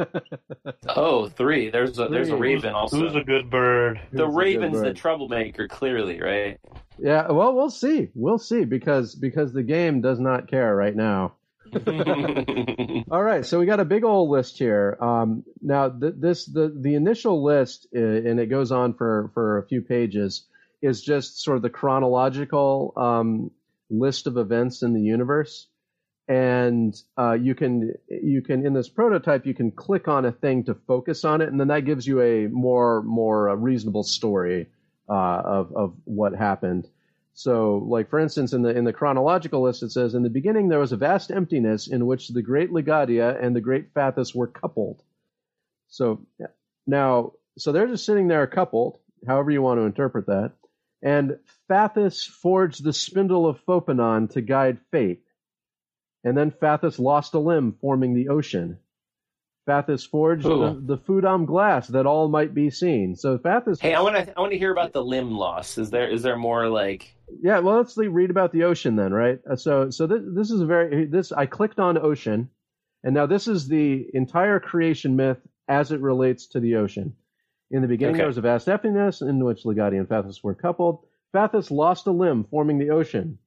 [0.95, 1.69] oh, three.
[1.69, 2.97] There's a there's a raven also.
[2.97, 4.01] Who's a good bird?
[4.12, 4.88] The Who's raven's bird?
[4.88, 6.60] the troublemaker, clearly, right?
[6.97, 7.31] Yeah.
[7.31, 8.10] Well, we'll see.
[8.15, 11.36] We'll see because because the game does not care right now.
[13.12, 14.97] All right, so we got a big old list here.
[15.01, 19.58] Um, now, th- this the the initial list, uh, and it goes on for for
[19.58, 20.45] a few pages
[20.85, 23.51] is just sort of the chronological um,
[23.89, 25.67] list of events in the universe.
[26.27, 30.63] And uh, you can you can in this prototype you can click on a thing
[30.63, 34.67] to focus on it, and then that gives you a more more uh, reasonable story
[35.07, 36.87] uh, of of what happened.
[37.37, 40.69] So, like for instance, in the in the chronological list, it says in the beginning
[40.69, 44.47] there was a vast emptiness in which the great Legadia and the great Fathus were
[44.47, 45.03] coupled.
[45.89, 46.25] So
[46.87, 50.53] now, so they're just sitting there coupled, however you want to interpret that.
[51.05, 51.37] And
[51.69, 55.21] Fathus forged the spindle of Phopanon to guide fate.
[56.23, 58.79] And then Fathus lost a limb, forming the ocean.
[59.67, 63.15] Fathus forged the, the Fudam glass that all might be seen.
[63.15, 63.79] So Fathus.
[63.79, 65.77] Hey, I want to I want to hear about the limb loss.
[65.77, 67.15] Is there is there more like?
[67.41, 69.39] Yeah, well, let's read about the ocean then, right?
[69.49, 72.49] Uh, so so this, this is a very this I clicked on ocean,
[73.03, 77.15] and now this is the entire creation myth as it relates to the ocean.
[77.75, 78.19] In the beginning, okay.
[78.19, 81.05] there was a vast emptiness in which Legadia and Fathus were coupled.
[81.33, 83.38] Fathus lost a limb, forming the ocean.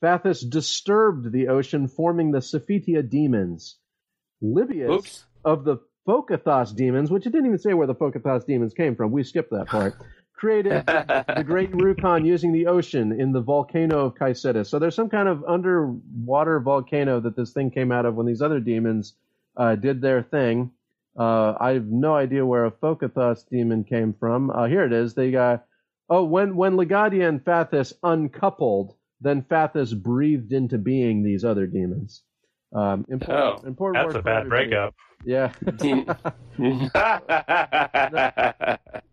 [0.00, 3.78] Fathus disturbed the ocean, forming the Sophitia demons.
[4.40, 5.24] Libius Oops.
[5.44, 9.10] of the Phocathos demons, which it didn't even say where the Phocathos demons came from.
[9.10, 9.94] We skipped that part.
[10.32, 14.66] created the great Rukon using the ocean in the volcano of Caicetus.
[14.66, 18.42] So there's some kind of underwater volcano that this thing came out of when these
[18.42, 19.14] other demons
[19.56, 20.70] uh, did their thing.
[21.18, 24.50] Uh, I have no idea where a Phocathos demon came from.
[24.50, 25.14] Uh, here it is.
[25.14, 25.66] They got
[26.08, 32.22] oh when when Legadia and Fathus uncoupled, then Fathus breathed into being these other demons.
[32.74, 34.70] Um, important, oh, important that's a bad everybody.
[34.70, 34.94] breakup.
[35.24, 35.52] Yeah.
[35.78, 36.06] me,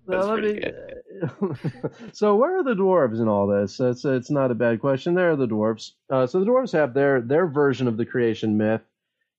[2.14, 3.80] so where are the dwarves in all this?
[3.80, 5.14] It's it's not a bad question.
[5.14, 5.92] There are the dwarves.
[6.10, 8.82] Uh, so the dwarves have their their version of the creation myth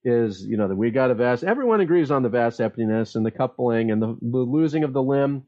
[0.04, 1.44] is you know that we got a vast.
[1.44, 5.02] Everyone agrees on the vast emptiness and the coupling and the, the losing of the
[5.02, 5.44] limb,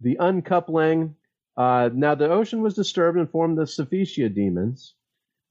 [0.00, 1.16] the uncoupling.
[1.56, 4.94] Uh, now the ocean was disturbed and formed the Saphicia demons,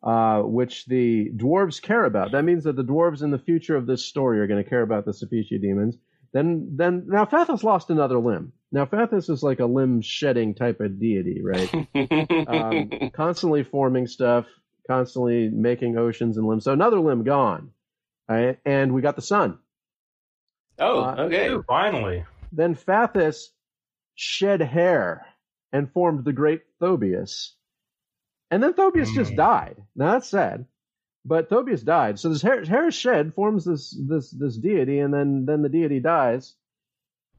[0.03, 2.31] uh, which the dwarves care about.
[2.31, 4.83] That means that the dwarves in the future of this story are going to care
[4.83, 5.97] about the Saphicia demons.
[6.31, 8.51] Then, then now Fathus lost another limb.
[8.71, 11.87] Now Fathus is like a limb shedding type of deity, right?
[12.47, 14.45] um, constantly forming stuff,
[14.85, 16.65] constantly making oceans and limbs.
[16.65, 17.71] So another limb gone,
[18.27, 18.59] right?
[18.65, 19.59] and we got the sun.
[20.79, 21.49] oh, Uh, okay.
[21.49, 22.25] Ooh, finally.
[22.51, 23.49] Then Fathus
[24.15, 25.25] shed hair
[25.71, 27.51] and formed the great Thobius.
[28.51, 29.37] And then Thobius just Hmm.
[29.37, 29.83] died.
[29.95, 30.65] Now that's sad.
[31.25, 32.19] But Thobius died.
[32.19, 35.69] So this hair, hair is shed, forms this this this deity, and then then the
[35.69, 36.55] deity dies.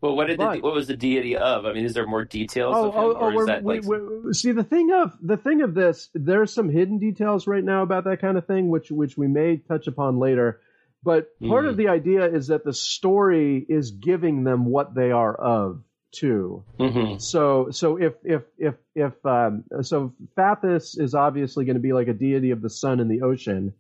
[0.01, 1.65] Well, what did But- the, what was the deity of?
[1.65, 3.63] I mean, is there more details Oh, of him, oh, or oh, is we're, that
[3.63, 4.25] we, like?
[4.25, 6.11] we, see the thing of the thing of this.
[6.15, 9.57] There's some hidden details right now about that kind of thing, which which we may
[9.59, 10.61] touch upon later.
[11.07, 11.69] But part Mhm.
[11.71, 16.65] of the idea is that the story is giving them what they are of too.
[16.81, 17.21] Mhm.
[17.21, 22.09] So so if if if if um, so Fathus is obviously going to be like
[22.09, 23.73] a deity of the sun and the ocean,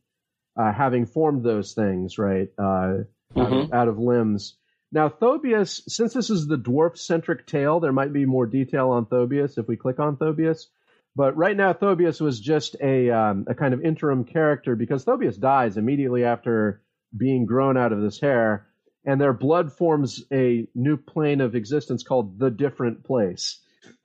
[0.56, 3.64] uh, having formed those things right uh, out, Mhm.
[3.64, 4.56] of, out of limbs.
[4.92, 9.06] Now Thobius, since this is the dwarf centric tale, there might be more detail on
[9.06, 10.68] Thobius if we click on Thobius.
[11.16, 15.40] But right now Thobius was just a um, a kind of interim character because Thobius
[15.40, 16.82] dies immediately after
[17.16, 18.66] being grown out of this hair
[19.05, 23.61] and their blood forms a new plane of existence called the different place.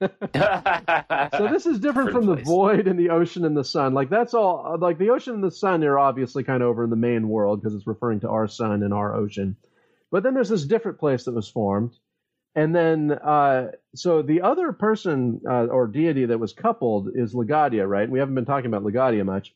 [1.34, 2.46] So this is different Different from the place.
[2.46, 3.94] void and the ocean and the sun.
[3.94, 4.76] Like that's all.
[4.78, 7.60] Like the ocean and the sun are obviously kind of over in the main world
[7.60, 9.56] because it's referring to our sun and our ocean.
[10.10, 11.92] But then there's this different place that was formed,
[12.54, 17.88] and then uh, so the other person uh, or deity that was coupled is Legadia,
[17.88, 18.10] right?
[18.10, 19.54] We haven't been talking about Legadia much,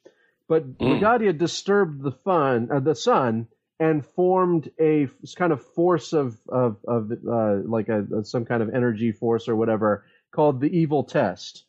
[0.49, 1.39] but Mm.
[1.39, 6.77] Disturbed the fun, uh, the sun, and formed a f- kind of force of of
[6.87, 11.65] of uh, like a, some kind of energy force or whatever called the evil test.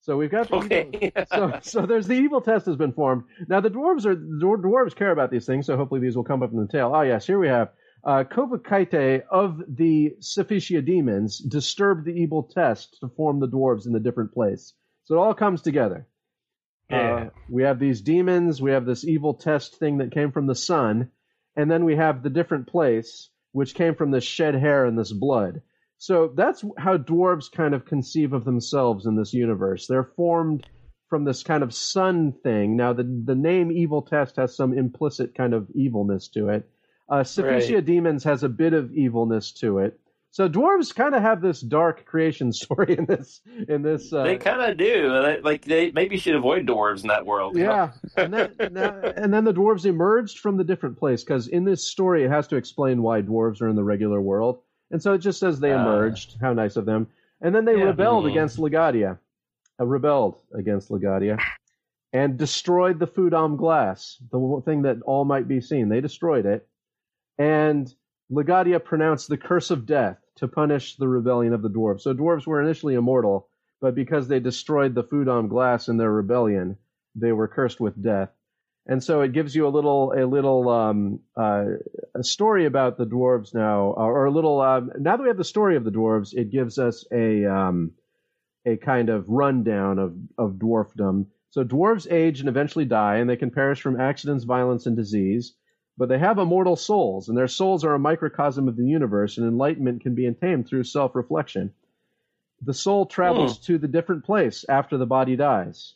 [0.00, 3.24] So we've got the evil, so, so there's the evil test has been formed.
[3.48, 6.42] Now the dwarves are the dwarves care about these things, so hopefully these will come
[6.42, 6.92] up in the tale.
[6.94, 7.70] Oh yes, here we have
[8.04, 13.92] uh, Kovakaite of the Saphicia demons disturbed the evil test to form the dwarves in
[13.92, 14.74] the different place.
[15.04, 16.08] So it all comes together.
[16.92, 17.14] Yeah.
[17.14, 20.54] Uh, we have these demons, we have this evil test thing that came from the
[20.54, 21.10] sun,
[21.56, 25.12] and then we have the different place, which came from this shed hair and this
[25.12, 25.62] blood.
[25.98, 29.86] So that's how dwarves kind of conceive of themselves in this universe.
[29.86, 30.66] They're formed
[31.08, 32.76] from this kind of sun thing.
[32.76, 36.68] Now, the, the name Evil Test has some implicit kind of evilness to it.
[37.08, 37.22] Uh,
[37.76, 37.84] Right.
[37.86, 40.00] Demons has a bit of evilness to it.
[40.32, 44.12] So dwarves kind of have this dark creation story in this in this.
[44.12, 45.08] Uh, they kind of do.
[45.44, 47.54] Like they maybe should avoid dwarves in that world.
[47.56, 51.86] yeah, and then, and then the dwarves emerged from the different place because in this
[51.86, 55.18] story it has to explain why dwarves are in the regular world, and so it
[55.18, 55.80] just says they Ah.
[55.82, 56.36] emerged.
[56.40, 57.08] How nice of them!
[57.42, 57.84] And then they Yeah.
[57.84, 58.30] rebelled Mhm.
[58.30, 59.18] against Legadia,
[59.78, 61.38] uh, rebelled against Legadia,
[62.14, 65.90] and destroyed the Fudam glass, the thing that all might be seen.
[65.90, 66.66] They destroyed it,
[67.36, 67.92] and
[68.30, 72.02] Legadia pronounced the curse of death to punish the rebellion of the dwarves.
[72.02, 73.48] So dwarves were initially immortal,
[73.80, 76.76] but because they destroyed the Fudam glass in their rebellion,
[77.14, 78.30] they were cursed with death.
[78.86, 81.64] And so it gives you a little, a little, um, uh,
[82.16, 84.60] a story about the dwarves now, or a little.
[84.60, 87.92] Um, now that we have the story of the dwarves, it gives us a, um,
[88.66, 91.26] a kind of rundown of of dwarfdom.
[91.50, 95.54] So dwarves age and eventually die, and they can perish from accidents, violence, and disease.
[95.98, 99.46] But they have immortal souls, and their souls are a microcosm of the universe, and
[99.46, 101.72] enlightenment can be attained through self-reflection.
[102.62, 105.94] The soul travels to the different place after the body dies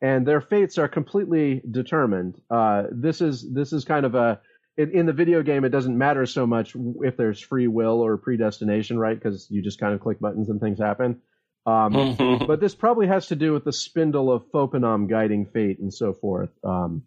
[0.00, 2.40] and their fates are completely determined.
[2.50, 4.40] Uh, this is this is kind of a
[4.76, 5.64] in, in the video game.
[5.64, 9.18] It doesn't matter so much if there's free will or predestination, right?
[9.20, 11.20] Because you just kind of click buttons and things happen.
[11.66, 15.92] Um, but this probably has to do with the spindle of Fopanam guiding fate and
[15.92, 16.50] so forth.
[16.62, 17.02] Um,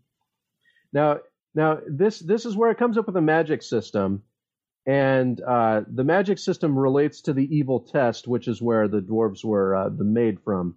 [0.91, 1.19] now,
[1.53, 4.23] now this this is where it comes up with a magic system,
[4.85, 9.43] and uh, the magic system relates to the evil test, which is where the dwarves
[9.43, 10.75] were uh, the made from.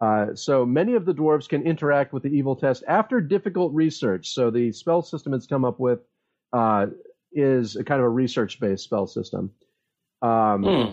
[0.00, 4.28] Uh, so many of the dwarves can interact with the evil test after difficult research.
[4.28, 6.00] So the spell system it's come up with
[6.52, 6.86] uh,
[7.32, 9.52] is a kind of a research-based spell system.
[10.20, 10.92] Um, Hmm.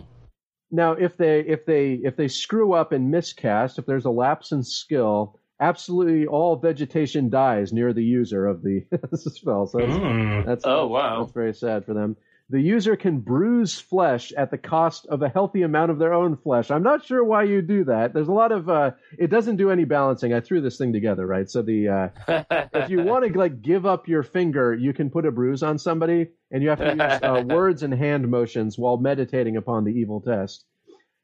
[0.72, 4.54] Now, if they if they if they screw up and miscast, if there's a lapse
[4.54, 9.68] in skill, absolutely all vegetation dies near the user of the spell.
[9.68, 10.46] So it's- Mm.
[10.46, 11.22] that's Oh, wow.
[11.22, 12.18] that's very sad for them.
[12.50, 16.36] The user can bruise flesh at the cost of a healthy amount of their own
[16.36, 16.70] flesh.
[16.70, 18.14] I'm not sure why you do that.
[18.14, 20.34] There's a lot of uh, it doesn't do any balancing.
[20.34, 21.50] I threw this thing together, right?
[21.50, 22.10] So the uh,
[22.74, 25.78] if you want to like give up your finger, you can put a bruise on
[25.78, 29.92] somebody, and you have to use uh, words and hand motions while meditating upon the
[29.92, 30.66] evil test.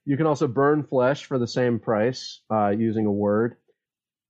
[0.05, 3.57] You can also burn flesh for the same price uh, using a word.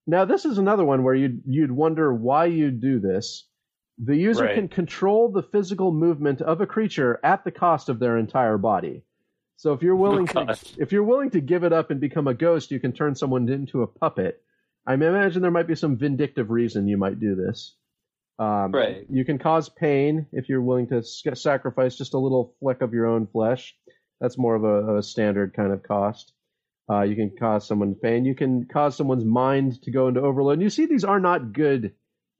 [0.08, 3.46] Now, this is another one where you'd you'd wonder why you do this.
[3.98, 4.54] The user Right.
[4.54, 9.04] can control the physical movement of a creature at the cost of their entire body.
[9.56, 12.32] So if you're willing to if you're willing to give it up and become a
[12.32, 14.42] ghost, you can turn someone into a puppet.
[14.86, 17.76] I imagine there might be some vindictive reason you might do this.
[18.38, 19.04] Um, Right.
[19.10, 23.04] You can cause pain if you're willing to sacrifice just a little fleck of your
[23.06, 23.76] own flesh.
[24.22, 26.32] That's more of a, a standard kind of cost.
[26.90, 28.24] Uh, you can cause someone pain.
[28.24, 30.54] You can cause someone's mind to go into overload.
[30.54, 31.92] And you see, these are not good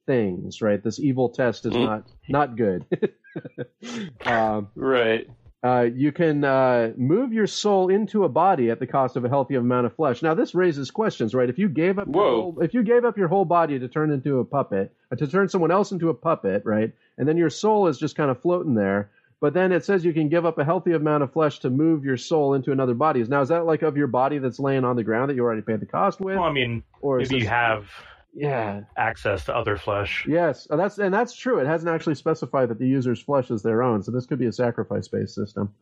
[0.07, 0.83] things, right?
[0.83, 1.85] This evil test is Mm.
[1.85, 2.85] not not good.
[4.25, 5.27] um, right.
[5.63, 9.29] uh, you can uh, move your soul into a body at the cost of a
[9.29, 10.21] healthy amount of flesh.
[10.23, 11.49] Now, this raises questions, right?
[11.49, 14.39] If you gave up, whole, if you gave up your whole body to turn into
[14.39, 16.91] a puppet, uh, to turn someone else into a puppet, right?
[17.17, 19.11] And then your soul is just kind of floating there.
[19.41, 22.03] But then it says you can give up a healthy amount of flesh to move
[22.03, 23.23] your soul into another body.
[23.23, 25.61] Now, is that like of your body that's laying on the ground that you already
[25.61, 27.89] paid the cost with, Well, I mean, or maybe you have
[28.33, 28.81] Yeah.
[28.97, 30.25] access to other flesh.
[30.27, 31.59] Yes, uh, that's and that's true.
[31.59, 34.45] It hasn't actually specified that the user's flesh is their own, so this could be
[34.47, 35.73] a sacrifice-based system.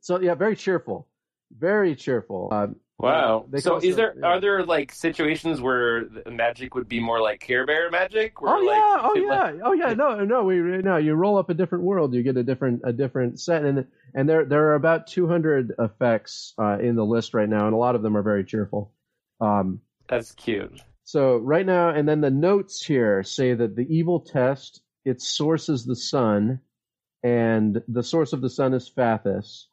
[0.00, 1.06] So yeah, very cheerful,
[1.50, 2.48] very cheerful.
[2.50, 3.46] Uh, Wow.
[3.58, 4.26] So, is there yeah.
[4.26, 8.40] are there like situations where the magic would be more like Care Bear magic?
[8.40, 9.94] Where, oh like, yeah, oh you could, like- yeah, oh yeah.
[9.94, 10.96] No, no, we no.
[10.96, 14.28] You roll up a different world, you get a different a different set, and and
[14.28, 17.96] there there are about 200 effects uh, in the list right now, and a lot
[17.96, 18.92] of them are very cheerful.
[19.40, 20.80] Um, that's cute.
[21.02, 25.68] So right now, and then the notes here say that the evil test its source
[25.68, 26.60] is the sun,
[27.24, 29.66] and the source of the sun is Fathus,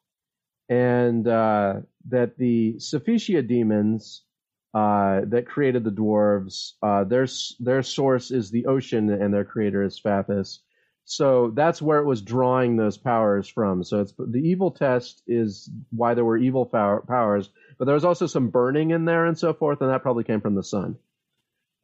[0.68, 4.22] and uh, that the Sephitia demons
[4.74, 7.26] uh, that created the dwarves, uh, their
[7.60, 10.60] their source is the ocean, and their creator is Fathus.
[11.04, 13.82] So that's where it was drawing those powers from.
[13.84, 18.04] So it's the evil test is why there were evil power, powers, but there was
[18.04, 20.96] also some burning in there and so forth, and that probably came from the sun.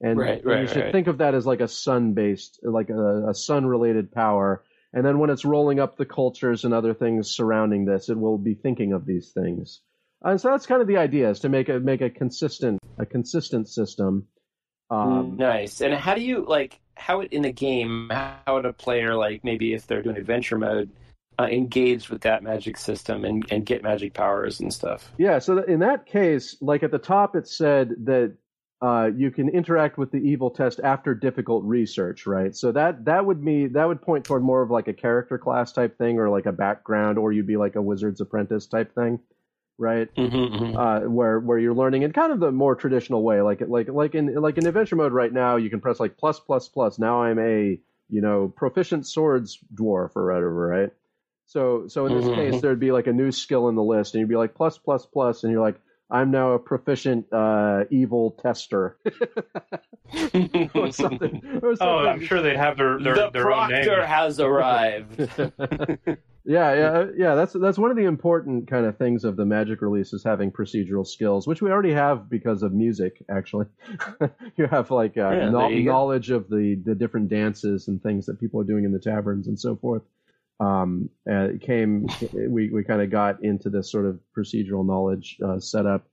[0.00, 0.92] And, Right, and right, you should right.
[0.92, 4.62] think of that as like a sun based, like a, a sun related power.
[4.92, 8.38] And then when it's rolling up the cultures and other things surrounding this, it will
[8.38, 9.80] be thinking of these things.
[10.22, 13.06] And so that's kind of the idea is to make a make a consistent a
[13.06, 14.26] consistent system.
[14.90, 15.80] Um, nice.
[15.80, 18.10] And how do you like how it in the game?
[18.10, 20.90] How would a player like maybe if they're doing adventure mode
[21.38, 25.12] uh, engage with that magic system and, and get magic powers and stuff?
[25.18, 28.34] Yeah, so in that case, like at the top, it said that
[28.80, 32.54] uh, you can interact with the evil test after difficult research, right?
[32.54, 35.72] So that that would be that would point toward more of like a character class
[35.72, 39.20] type thing, or like a background, or you'd be like a wizard's apprentice type thing,
[39.78, 40.08] right?
[40.16, 43.88] Mm-hmm, Uh, where where you're learning in kind of the more traditional way, like like
[43.88, 46.98] like in like in adventure mode right now, you can press like plus plus plus.
[46.98, 50.90] Now I'm a you know proficient swords dwarf or whatever, right?
[51.46, 52.34] So so in this Mhm.
[52.36, 54.78] case, there'd be like a new skill in the list, and you'd be like plus
[54.78, 55.80] plus plus, and you're like,
[56.10, 58.96] I'm now a proficient uh, evil tester,
[60.74, 61.60] or something.
[61.62, 61.98] Or Oh.
[62.06, 63.84] I'm sure they'd have their their, the their own name.
[63.84, 65.18] proctor has arrived.
[66.44, 67.34] yeah, yeah, yeah.
[67.34, 70.50] That's that's one of the important kind of things of the Magic release is having
[70.50, 73.22] procedural skills, which we already have because of music.
[73.30, 73.66] Actually,
[74.56, 75.92] you have like uh, Yeah, kno- there you go.
[75.92, 79.46] knowledge of the the different dances and things that people are doing in the taverns
[79.46, 80.02] and so forth.
[80.60, 85.60] Um, it came, we we kind of got into this sort of procedural knowledge uh,
[85.60, 86.06] setup.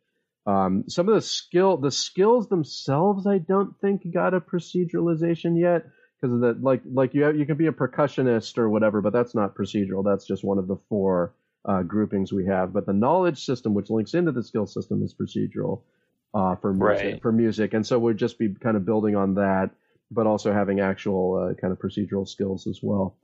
[0.46, 5.86] Um, some of the skill, the skills themselves, I don't think got a proceduralization yet
[6.22, 9.14] because of the like like you have, you can be a percussionist or whatever, but
[9.14, 10.04] that's not procedural.
[10.04, 11.34] That's just one of the four
[11.68, 12.74] uh, groupings we have.
[12.74, 15.82] But the knowledge system, which links into the skill system, is procedural
[16.36, 17.06] uh, for music.
[17.06, 17.22] Right.
[17.22, 19.72] For music, and so we'd just be kind of building on that,
[20.12, 23.18] but also having actual uh, kind of procedural skills as well.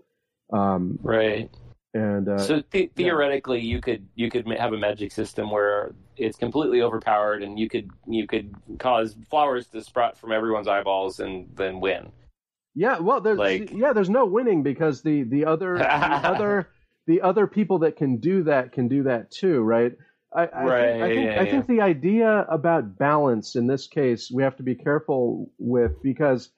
[0.52, 1.50] Um, right.
[1.94, 6.38] and uh, so th- theoretically, you could you could have a magic system where it's
[6.38, 11.50] completely overpowered, and you could you could cause flowers to sprout from everyone's eyeballs and
[11.56, 12.12] then win.
[12.74, 16.68] Yeah, well, there's Like- yeah, there's no winning because the the other the other
[17.08, 19.94] the other people that can do that can do that too, right?
[20.34, 23.88] I, I think, I Right, think, yeah, I think the idea about balance in this
[23.88, 26.52] case we have to be careful with because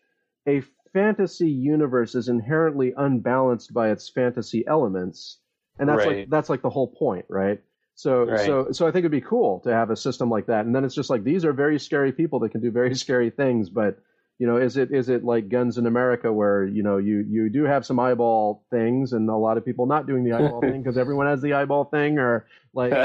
[0.47, 0.61] a
[0.93, 5.39] fantasy universe is inherently unbalanced by its fantasy elements,
[5.79, 7.59] and that's like that's like the whole point, right?
[7.95, 8.35] So Right.
[8.35, 10.83] so so I think it'd be cool to have a system like that, and then
[10.85, 13.97] it's just like these are very scary people that can do very scary things, but
[14.39, 17.49] you know, is it is it like Guns in America where you know you you
[17.49, 20.81] do have some eyeball things and a lot of people not doing the eyeball thing
[20.81, 22.99] because everyone has the eyeball thing or like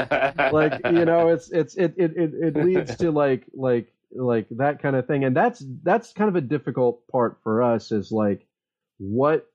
[0.49, 4.81] like you know it's it's it it it, it leads to like like like that
[4.81, 5.23] kind of thing.
[5.23, 8.45] And that's that's kind of a difficult part for us is like
[8.97, 9.45] what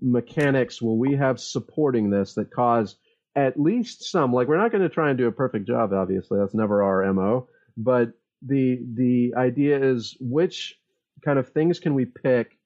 [0.00, 2.96] mechanics will we have supporting this that cause
[3.34, 6.38] at least some like we're not going to try and do a perfect job obviously.
[6.38, 8.12] That's never our mo but
[8.42, 10.78] the the idea is which
[11.24, 12.58] kind of things can we pick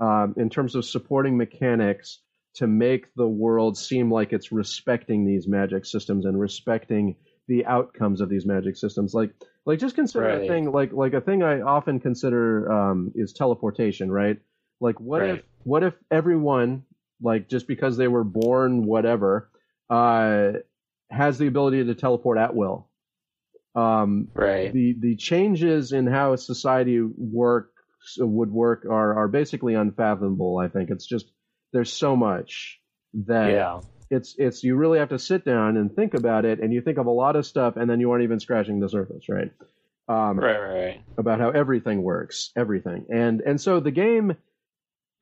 [0.00, 2.20] um, in terms of supporting mechanics
[2.54, 7.16] to make the world seem like it's respecting these magic systems and respecting
[7.48, 9.14] the outcomes of these magic systems?
[9.14, 9.30] Like
[9.66, 10.42] like just consider Right.
[10.42, 14.38] a thing like like a thing i often consider um, is teleportation right
[14.80, 15.30] like what Right.
[15.40, 16.84] if what if everyone
[17.20, 19.50] like just because they were born whatever
[19.90, 20.52] uh,
[21.10, 22.88] has the ability to teleport at will
[23.74, 24.72] um, right.
[24.72, 27.72] the the changes in how society works
[28.18, 30.56] would work are are basically unfathomable.
[30.58, 31.26] I think it's just
[31.72, 32.80] there's so much
[33.26, 33.80] that Yeah.
[34.10, 36.98] It's it's you really have to sit down and think about it, and you think
[36.98, 39.50] of a lot of stuff, and then you aren't even scratching the surface, right?
[40.08, 40.58] Um, Right.
[40.58, 40.84] Right.
[40.86, 41.02] Right.
[41.18, 44.36] about how everything works, everything, and and so the game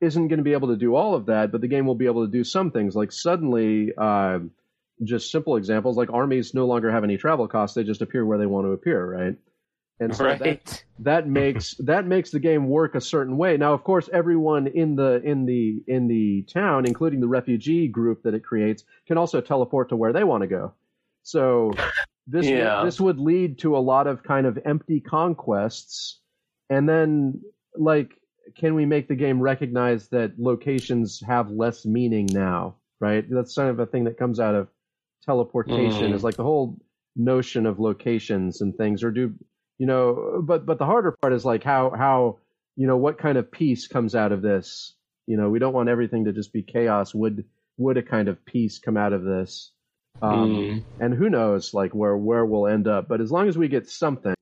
[0.01, 2.05] isn't going to be able to do all of that, but the game will be
[2.05, 2.95] able to do some things.
[2.95, 4.39] Like suddenly, uh,
[5.03, 8.37] just simple examples, like armies no longer have any travel costs; they just appear where
[8.37, 9.35] they want to appear, right?
[9.99, 10.83] And so that, right.
[10.99, 13.57] that makes that makes the game work a certain way.
[13.57, 18.23] Now, of course, everyone in the in the in the town, including the refugee group
[18.23, 20.73] that it creates, can also teleport to where they want to go.
[21.23, 21.71] So
[22.27, 22.83] this Yeah.
[22.83, 26.19] this would lead to a lot of kind of empty conquests,
[26.69, 27.41] and then
[27.77, 28.19] like,
[28.57, 32.75] can we make the game recognize that locations have less meaning now?
[33.01, 34.69] Right, that's kind of a thing that comes out of
[35.23, 36.11] teleportation.
[36.11, 36.13] Mm.
[36.13, 36.79] Is like the whole
[37.15, 39.33] notion of locations and things, or do
[39.77, 42.39] you know but but the harder part is like how how
[42.75, 44.93] you know what kind of peace comes out of this?
[45.27, 47.13] You know we don't want everything to just be chaos.
[47.13, 47.45] Would
[47.77, 49.71] would a kind of peace come out of this?
[50.21, 50.85] Um, Mm.
[50.99, 53.89] and who knows like where where we'll end up but as long as we get
[53.89, 54.33] something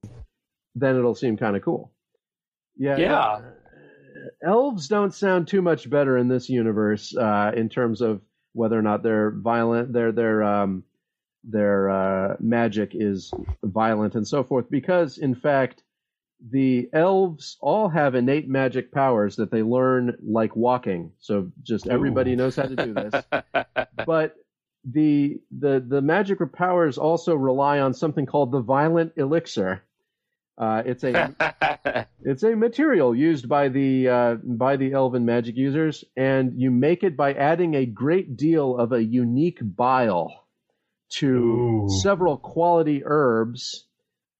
[0.75, 1.91] then it'll seem kind of cool.
[2.77, 3.41] Yeah Yeah.
[4.45, 8.21] elves don't sound too much better in this universe uh, in terms of
[8.53, 9.93] whether or not they're violent.
[9.93, 10.83] Their their um,
[11.43, 13.33] their uh, magic is
[13.63, 15.83] violent and so forth because in fact
[16.51, 21.11] the elves all have innate magic powers that they learn like walking.
[21.19, 22.37] So just everybody Ooh.
[22.37, 23.23] knows how to do this.
[24.05, 24.35] But
[24.83, 29.83] the the the magic powers also rely on something called the violent elixir.
[30.57, 36.03] Uh, it's a it's a material used by the uh, by the elven magic users,
[36.17, 40.42] and you make it by adding a great deal of a unique bile
[41.13, 41.87] to Ooh.
[42.01, 43.85] several quality herbs,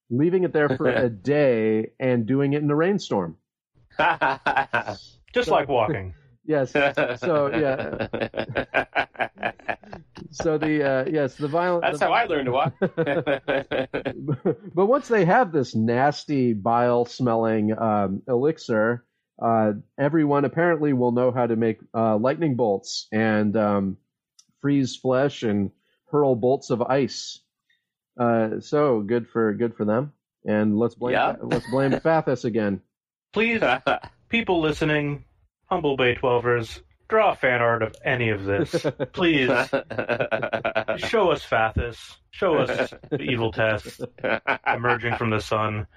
[0.09, 3.37] leaving it there for a day and doing it in a rainstorm.
[5.33, 6.15] Just like walking.
[6.45, 6.73] Yes.
[6.73, 8.07] So yeah.
[10.31, 11.83] So the uh, yes the violent.
[11.83, 12.73] That's the, how I learned to walk.
[14.73, 19.05] but once they have this nasty bile smelling um, elixir,
[19.41, 23.97] uh, everyone apparently will know how to make uh, lightning bolts and um,
[24.61, 25.71] freeze flesh and
[26.13, 27.39] hurl bolts of ice.
[28.17, 30.13] Uh, so good for good for them.
[30.45, 31.35] And let's blame Yeah.
[31.41, 32.81] let's blame Fathus again.
[33.33, 33.61] Please,
[34.29, 35.25] people listening,
[35.65, 38.85] humble Bay Twelvers, draw fan art of any of this.
[39.11, 39.47] Please,
[40.97, 41.97] show us Fathus.
[42.29, 44.01] Show us the evil test
[44.67, 45.87] emerging from the sun.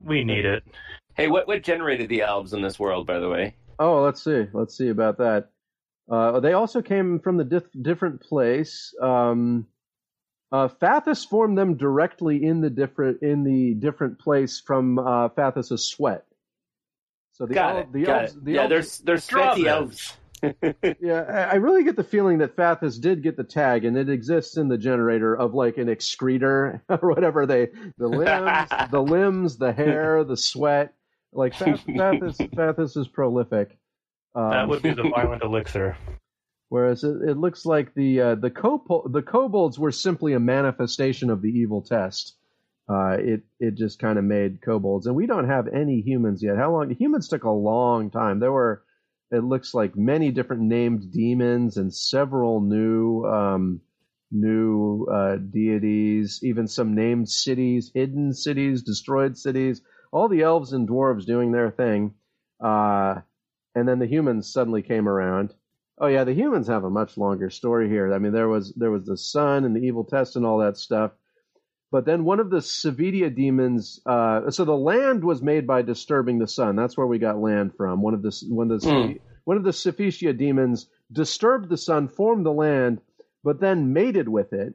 [0.00, 0.64] We need it.
[1.14, 3.54] hey, what what generated the elves in this world, by the way?
[3.78, 4.46] Oh, let's see.
[4.52, 5.50] Let's see about that.
[6.10, 8.94] Uh, they also came from the dif- different place.
[9.00, 9.66] Um,
[10.52, 15.88] uh, Fathus formed them directly in the different in the different place from uh, Fathus's
[15.88, 16.24] sweat.
[17.32, 17.92] So the Got el- it.
[17.92, 18.44] the got elves, it.
[18.44, 20.16] the yeah, elves, there's there's sweaty elves.
[21.00, 24.58] yeah, I really get the feeling that Fathus did get the tag, and it exists
[24.58, 29.72] in the generator of like an excretor or whatever they the limbs, the limbs, the
[29.72, 30.92] hair, the sweat.
[31.32, 33.76] Like Fath- Fathus, Fathus is prolific.
[34.34, 35.96] Um, That would be the violent elixir.
[36.68, 41.30] Whereas it, it looks like the uh, the copol- the kobolds were simply a manifestation
[41.30, 42.36] of the evil test.
[42.88, 46.56] Uh, it it just kind of made kobolds, and we don't have any humans yet.
[46.56, 46.90] How long?
[46.90, 48.40] Humans took a long time.
[48.40, 48.82] There were,
[49.30, 53.80] it looks like many different named demons and several new um,
[54.32, 59.80] new uh, deities, even some named cities, hidden cities, destroyed cities.
[60.12, 62.14] All the elves and dwarves doing their thing,
[62.60, 63.20] uh,
[63.74, 65.54] and then the humans suddenly came around.
[66.00, 68.12] Oh yeah, the humans have a much longer story here.
[68.14, 70.76] I mean, there was there was the sun and the evil test and all that
[70.78, 71.12] stuff,
[71.92, 76.38] But then one of the Savidia demons, uh, so the land was made by disturbing
[76.40, 76.76] the sun.
[76.76, 78.02] That's where we got land from.
[78.02, 79.20] One of the one of the Mm.
[79.46, 83.00] one of the Saphicia demons disturbed the sun, formed the land,
[83.44, 84.74] but then mated with it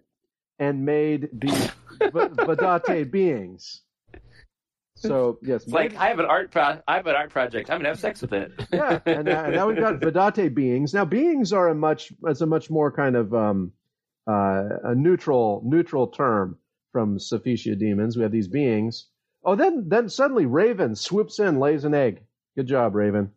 [0.59, 1.51] and made the
[2.13, 3.83] V- Vadate beings.
[4.99, 7.69] So yes, It's like I have an art pro- I have an art project.
[7.69, 8.51] I'm gonna have sex with it.
[8.71, 10.93] yeah, and now, and now we've got Vedate beings.
[10.93, 13.71] Now beings are a much it's a much more kind of um,
[14.27, 16.57] uh, a neutral neutral term
[16.91, 18.17] from Saphicia demons.
[18.17, 19.07] We have these beings.
[19.43, 22.23] Oh, then then suddenly Raven swoops in, lays an egg.
[22.57, 23.31] Good job, Raven.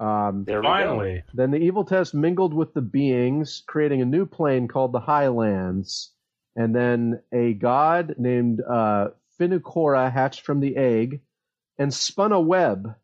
[0.00, 0.68] Um, There we go.
[0.68, 1.24] Finally.
[1.34, 6.12] then the evil test mingled with the beings, creating a new plane called the Highlands.
[6.56, 9.08] And then a god named uh,
[9.40, 11.20] Finucora hatched from the egg
[11.78, 12.94] and spun a web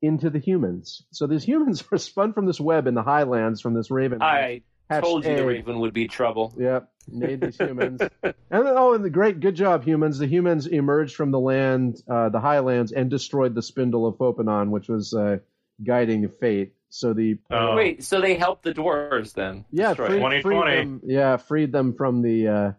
[0.00, 1.02] into the humans.
[1.12, 4.20] So these humans are spun from this web in the Highlands from this raven.
[4.22, 5.46] I told you the.
[5.46, 6.54] Raven would be trouble.
[6.58, 8.00] Yep, made these humans.
[8.22, 10.18] and then, oh, and the great, good job, humans.
[10.18, 14.70] The humans emerged from the land, uh, the highlands, and destroyed the spindle of Fopanon,
[14.70, 15.38] which was uh,
[15.82, 16.74] guiding fate.
[16.90, 17.74] So the Oh.
[17.74, 19.64] Wait, so they helped the dwarves then?
[19.70, 20.42] yeah, destroy freed, 2020.
[20.42, 22.72] freed them, yeah, freed them from the, uh,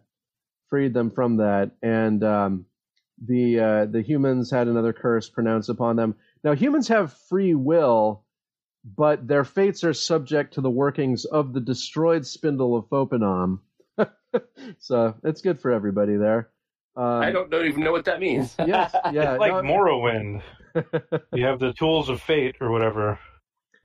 [0.74, 2.66] freed them from that, and um,
[3.24, 6.16] the uh, the humans had another curse pronounced upon them.
[6.42, 8.24] Now humans have free will,
[8.84, 13.60] but their fates are subject to the workings of the destroyed spindle of Fopanom.
[14.80, 16.50] so it's good for everybody there.
[16.96, 18.52] Um, I don't, don't even know what that means.
[18.58, 20.42] Yes, yeah, It's like no- Morrowind.
[21.32, 23.20] You have the tools of fate or whatever.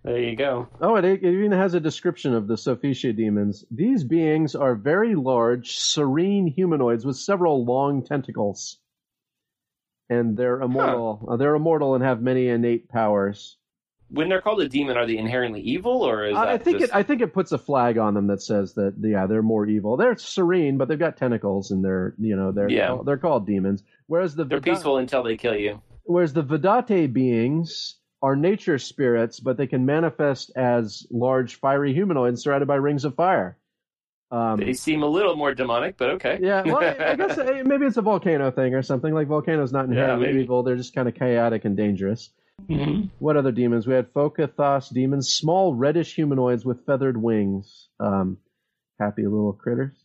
[0.04, 0.68] There you go.
[0.82, 3.66] Oh, it, it even has a description of the Sophicia demons.
[3.70, 8.80] These beings are very large, serene humanoids with several long tentacles,
[10.10, 11.28] and they're immortal.
[11.30, 13.58] Uh, they're immortal and have many innate powers.
[14.12, 16.92] When they're called a demon, are they inherently evil, or is that I think just...
[16.92, 16.96] it.
[16.96, 19.98] I think it puts a flag on them that says that yeah they're more evil.
[19.98, 22.98] They're serene, but they've got tentacles, and they're you know they're Yeah.
[23.06, 23.84] they're called demons.
[24.08, 25.82] Whereas the they're Veda- peaceful until they kill you?
[26.06, 32.44] Whereas the Vedate beings are nature spirits, but they can manifest as large fiery humanoids
[32.44, 33.58] surrounded by rings of fire.
[34.32, 36.38] Um, They seem a little more demonic, but okay.
[36.42, 39.14] yeah, well, I I guess uh, maybe it's a volcano thing or something.
[39.14, 40.42] Like volcanoes not inherently maybe.
[40.44, 42.30] evil; they're just kind of chaotic and dangerous.
[42.70, 43.10] Mhm.
[43.20, 43.88] What other demons?
[43.88, 47.88] We had Fokathos demons, small reddish humanoids with feathered wings.
[48.00, 48.38] Um,
[49.00, 49.99] happy little critters.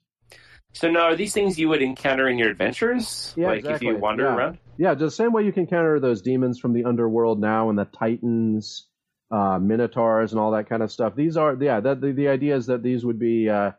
[0.75, 3.33] So now, are these things you would encounter in your adventures?
[3.37, 3.89] Yeah, like exactly.
[3.89, 4.37] if you wander Yeah.
[4.37, 4.59] around?
[4.77, 7.79] Yeah, just the same way you can counter those demons from the underworld now and
[7.79, 8.89] the titans,
[9.31, 11.15] uh, minotaurs, and all that kind of stuff.
[11.15, 13.71] These are, yeah, that, the, the idea is that these would be uh,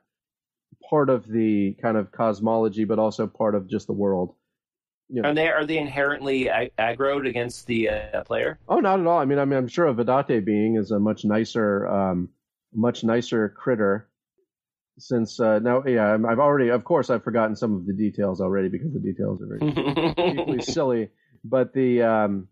[0.90, 4.34] part of the kind of cosmology, but also part of just the world.
[5.10, 5.30] You know.
[5.30, 8.58] Are they are they inherently ag- aggroed against the uh, player?
[8.68, 9.20] Oh, not at all.
[9.20, 12.30] I mean, I mean, I'm sure a Vedate being is a much nicer, um,
[12.74, 14.10] much nicer critter.
[14.98, 18.40] Since uh, now, yeah, I'm- I've already, of course, I've forgotten some of the details
[18.42, 21.10] already because the details are very deeply silly.
[21.44, 22.48] But the um,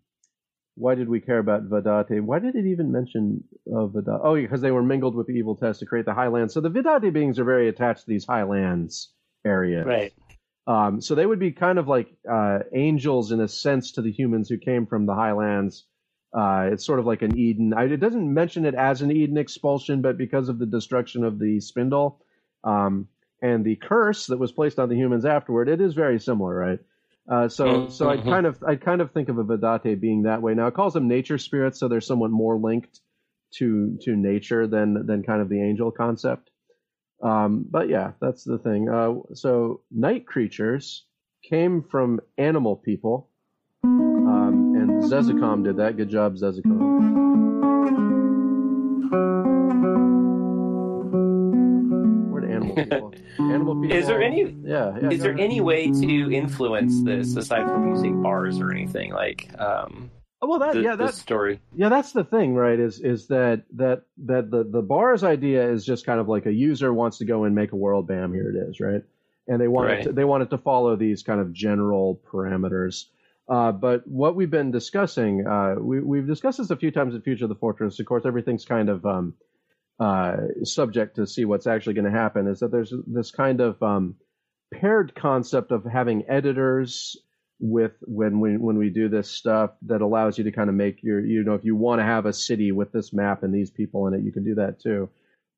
[0.76, 2.20] why did we care about Vedate?
[2.22, 4.20] Why did it even mention uh, Vedate?
[4.22, 6.52] Oh, because they were mingled with the evil test to create the highlands.
[6.52, 9.12] So the Vedate beings are very attached to these highlands
[9.44, 9.86] areas.
[9.86, 10.12] right.
[10.66, 14.10] Um, so they would be kind of like uh, angels in a sense to the
[14.10, 15.84] humans who came from the highlands.
[16.36, 17.74] Uh, it's sort of like an Eden.
[17.74, 21.38] I, it doesn't mention it as an Eden expulsion, but because of the destruction of
[21.38, 22.23] the spindle
[22.64, 23.08] um,
[23.42, 26.80] and the curse that was placed on the humans afterward, it is very similar, right?
[27.28, 27.90] Uh, so, Mhm.
[27.92, 30.54] so I kind of, I kind of think of a Vedate being that way.
[30.54, 33.00] Now it calls them nature spirits, so they're somewhat more linked
[33.58, 36.50] to to nature than than kind of the angel concept.
[37.22, 38.88] Um, but yeah, that's the thing.
[38.88, 41.06] Uh, so night creatures
[41.42, 43.30] came from animal people,
[43.84, 45.96] um, and Zezicom did that.
[45.96, 47.53] Good job, Zezicom.
[52.78, 53.14] Animal people?
[53.52, 53.96] Animal people.
[53.96, 54.98] Is there any Yeah.
[55.00, 59.48] yeah is there any way to influence this aside from using bars or anything like
[59.58, 60.10] um,
[60.44, 61.58] Oh, well, that the, yeah, that story?
[61.74, 62.78] Yeah, that's the thing, right?
[62.78, 66.52] Is is that that that the the bars idea is just kind of like a
[66.52, 69.02] user wants to go and make a world, bam, here it is, right?
[69.48, 73.06] And they want it to, they want it to follow these kind of general parameters.
[73.48, 77.22] Uh, but what we've been discussing, uh, we, we've discussed this a few times in
[77.22, 77.98] Future of the Fortress.
[77.98, 79.34] Of course, everything's kind of um,
[80.00, 82.48] uh, subject to see what's actually going to happen.
[82.48, 84.16] Is that there's this kind of um,
[84.72, 87.16] paired concept of having editors
[87.60, 91.02] with when we when we do this stuff that allows you to kind of make
[91.02, 93.70] your you know if you want to have a city with this map and these
[93.70, 95.08] people in it you can do that too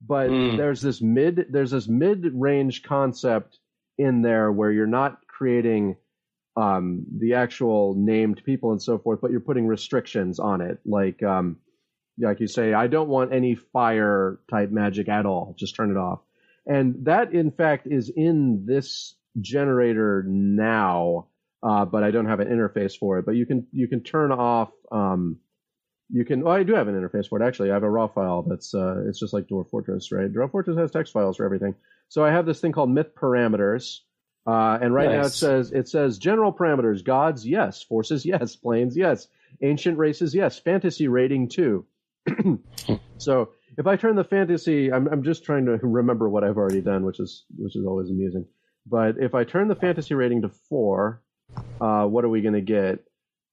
[0.07, 0.57] but Mm.
[0.57, 3.57] there's this mid there's this mid range concept
[3.97, 5.95] in there where you're not creating
[6.55, 11.21] um, the actual named people and so forth but you're putting restrictions on it like
[11.23, 11.57] um,
[12.19, 15.97] like you say i don't want any fire type magic at all just turn it
[15.97, 16.19] off
[16.65, 21.27] and that in fact is in this generator now,
[21.63, 23.25] uh, but I don't have an interface for it.
[23.25, 24.71] But you can you can turn off.
[24.91, 25.37] Um,
[26.09, 26.43] you can.
[26.43, 27.45] Well, I do have an interface for it.
[27.45, 30.31] Actually, I have a raw file that's uh, it's just like Dwarf Fortress, right?
[30.31, 31.75] Dwarf Fortress has text files for everything.
[32.09, 33.99] So I have this thing called myth parameters.
[34.45, 38.95] Uh, and right now it says it says general parameters: gods, yes; forces, yes; planes,
[38.95, 39.27] yes;
[39.61, 41.85] ancient races, yes; fantasy rating, two.
[43.17, 46.81] so if I turn the fantasy, I'm I'm just trying to remember what I've already
[46.81, 48.45] done, which is which is always amusing.
[48.85, 51.21] But if I turn the fantasy rating to four,
[51.81, 52.99] uh, what are we going to get?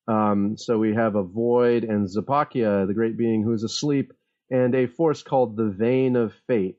[0.06, 4.12] Um, so we have a void and Zapakia, the great being who is asleep,
[4.50, 6.78] and a force called the Vein of Fate.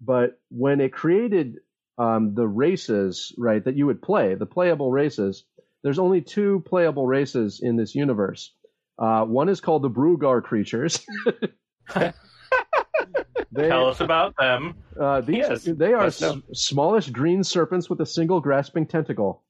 [0.00, 1.58] But when it created
[1.96, 5.44] um, the races, right, that you would play, the playable races,
[5.82, 8.52] there's only two playable races in this universe.
[8.98, 11.04] Uh, one is called the Brugar creatures.
[11.94, 14.74] they, Tell us about them.
[15.00, 16.22] uh, these, Yes, they are s-
[16.52, 19.42] smallish green serpents with a single grasping tentacle.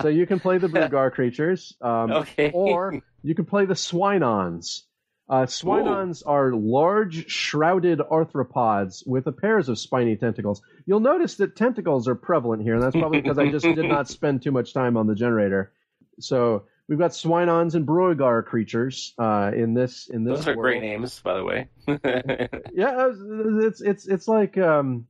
[0.00, 2.50] So you can play the Brugar creatures, um, Okay.
[2.52, 4.82] or you can play the Swinons.
[5.28, 10.60] Uh, Swinons are large, shrouded arthropods with a pairs of spiny tentacles.
[10.86, 14.08] You'll notice that tentacles are prevalent here, and that's probably because I just did not
[14.16, 15.72] spend too much time on the generator.
[16.18, 20.38] So we've got Swinons and Brugar creatures uh, in this in this.
[20.38, 21.68] Those are great names, by the way.
[22.72, 25.06] Yeah, it's it's it's like um,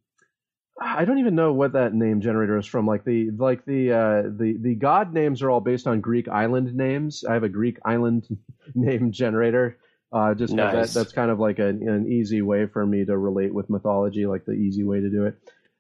[0.81, 2.87] I don't even know what that name generator is from.
[2.87, 6.75] Like the like the uh, the the god names are all based on Greek island
[6.75, 7.25] names.
[7.25, 8.27] I have a Greek island
[8.75, 9.79] name generator.
[10.13, 10.93] Uh, just Nice.
[10.93, 14.27] that, that's kind of like an, an easy way for me to relate with mythology,
[14.27, 15.37] like the easy way to do it.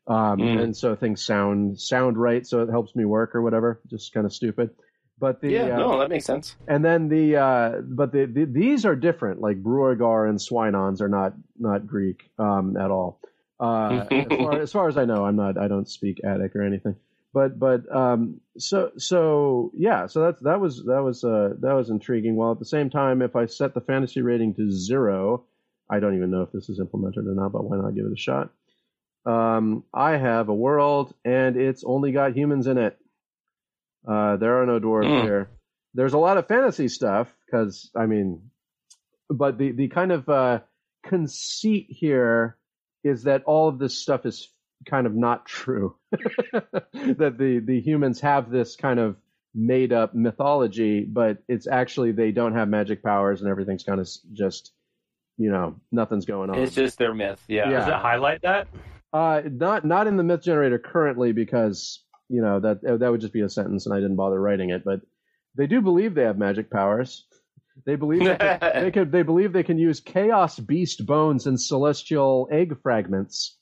[0.07, 0.63] Um, Mm.
[0.63, 3.81] And so things sound sound right, so it helps me work or whatever.
[3.89, 4.71] Just kind of stupid.
[5.21, 6.57] But the yeah, uh, no, that makes sense.
[6.67, 9.41] and then the uh, but the, the these are different.
[9.41, 13.21] Like Brugar and Swinons are not not Greek um, at all.
[13.61, 15.59] Uh, as, far, as far as I know, I'm not.
[15.59, 16.97] I don't speak Attic or anything.
[17.35, 20.07] But but um, so so yeah.
[20.07, 22.35] So that's that was that was uh, that was intriguing.
[22.35, 25.45] While at the same time, if I set the fantasy rating to zero,
[25.89, 27.53] I don't even know if this is implemented or not.
[27.53, 28.51] But why not give it a shot?
[29.27, 32.97] Um, I have a world, and it's only got humans in it.
[34.07, 35.27] Uh, there are no dwarves Hmm.
[35.27, 35.51] here.
[35.95, 38.51] There's a lot of fantasy stuff because I mean,
[39.29, 40.61] but the the kind of uh,
[41.05, 42.57] conceit here
[43.05, 44.49] is that all of this stuff is
[44.89, 45.97] kind of not true.
[46.13, 49.17] that the the humans have this kind of
[49.55, 54.09] made up mythology, but it's actually they don't have magic powers and everything's kind of
[54.33, 54.73] just
[55.37, 56.59] you know nothing's going on.
[56.59, 57.43] It's just their myth.
[57.49, 57.69] Yeah.
[57.71, 57.79] Yeah.
[57.81, 58.69] Does it highlight that?
[59.13, 63.33] Uh, not not in the myth generator currently because you know that that would just
[63.33, 64.85] be a sentence and I didn't bother writing it.
[64.85, 65.01] But
[65.57, 67.27] they do believe they have magic powers.
[67.87, 69.13] They believe they, can, they could.
[69.13, 73.59] They believe they can use chaos beast bones and celestial egg fragments.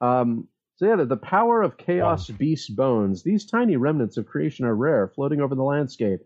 [0.00, 3.22] Um, so yeah, the, the power of chaos beast bones.
[3.22, 6.20] These tiny remnants of creation are rare, floating over the landscape.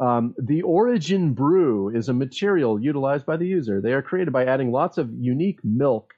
[0.00, 3.80] Um, the origin brew is a material utilized by the user.
[3.80, 6.14] They are created by adding lots of unique milk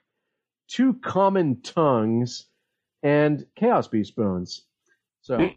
[0.67, 2.47] two common tongues,
[3.03, 4.65] and chaos beast bones.
[5.27, 5.49] So,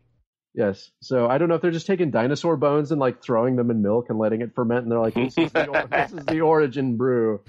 [0.54, 0.90] yes.
[1.00, 3.82] So I don't know if they're just taking dinosaur bones and like throwing them in
[3.82, 6.40] milk and letting it ferment, and they're like, "This is the, or- this is the
[6.40, 7.40] origin brew."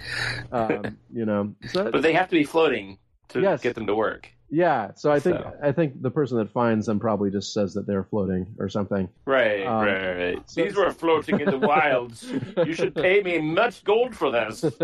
[0.52, 1.56] Um, you know.
[1.70, 3.00] So But they have to be floating
[3.30, 3.62] to Yes.
[3.62, 4.30] get them to work.
[4.50, 4.92] yeah.
[4.96, 5.54] So I think So.
[5.64, 9.08] I think the person that finds them probably just says that they're floating or something.
[9.26, 10.50] Right, Um, right, right.
[10.50, 12.30] so- These were floating in the wilds.
[12.68, 14.64] You should pay me much gold for this.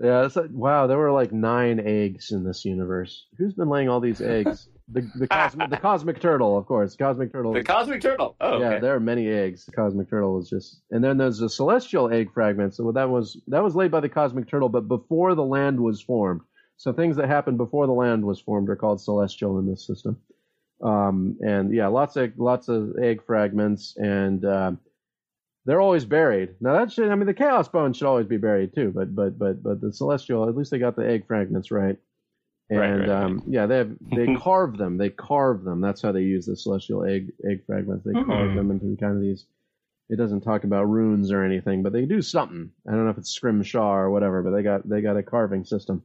[0.00, 0.28] Yeah.
[0.34, 0.86] Like, wow.
[0.86, 3.26] There were like nine eggs in this universe.
[3.38, 4.68] Who's been laying all these eggs?
[4.90, 6.96] The the cosmic the cosmic turtle, of course.
[6.96, 7.52] Cosmic turtle.
[7.52, 8.36] The cosmic turtle.
[8.40, 8.80] Oh, Yeah, okay.
[8.80, 9.66] there are many eggs.
[9.66, 12.78] The cosmic turtle is just, and then there's the celestial egg fragments.
[12.78, 16.00] So that was that was laid by the cosmic turtle, but before the land was
[16.00, 16.40] formed.
[16.78, 20.18] So things that happened before the land was formed are called celestial in this system.
[20.82, 24.78] Um, and yeah, lots of lots of egg fragments, and um,
[25.66, 26.54] they're always buried.
[26.60, 28.92] Now that should, I mean, the chaos bones should always be buried too.
[28.94, 31.98] But but but but the celestial, at least they got the egg fragments right.
[32.70, 33.24] And Right, right, right.
[33.24, 34.98] um, yeah, they have they carve them.
[34.98, 35.80] They carve them.
[35.80, 38.04] That's how they use the celestial egg egg fragments.
[38.04, 38.56] They carve Hmm.
[38.56, 39.46] them into kind of these.
[40.10, 42.70] It doesn't talk about runes or anything, but they do something.
[42.86, 45.64] I don't know if it's scrimshaw or whatever, but they got they got a carving
[45.64, 46.02] system.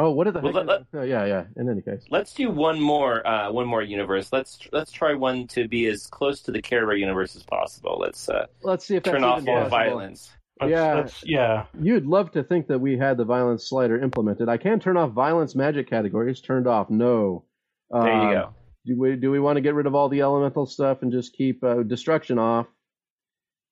[0.00, 0.66] Oh, what did the Well, heck?
[0.66, 1.44] let- oh, yeah, yeah.
[1.56, 4.32] In any case, Let's do one more, uh, one more universe.
[4.32, 7.98] Let's let's try one to be as close to the Care universe as possible.
[8.00, 9.68] Let's uh, let's see if that's turn off all possible.
[9.70, 10.30] violence.
[10.60, 10.94] Let's- Yeah.
[10.94, 11.66] let's- yeah.
[11.80, 14.48] You'd love to think that we had the violence slider implemented.
[14.48, 16.40] I can turn off violence magic categories.
[16.40, 16.90] Turned off.
[16.90, 17.44] No.
[17.90, 18.54] There you Um, go.
[18.86, 21.32] Do we do we want to get rid of all the elemental stuff and just
[21.34, 22.66] keep uh, destruction off?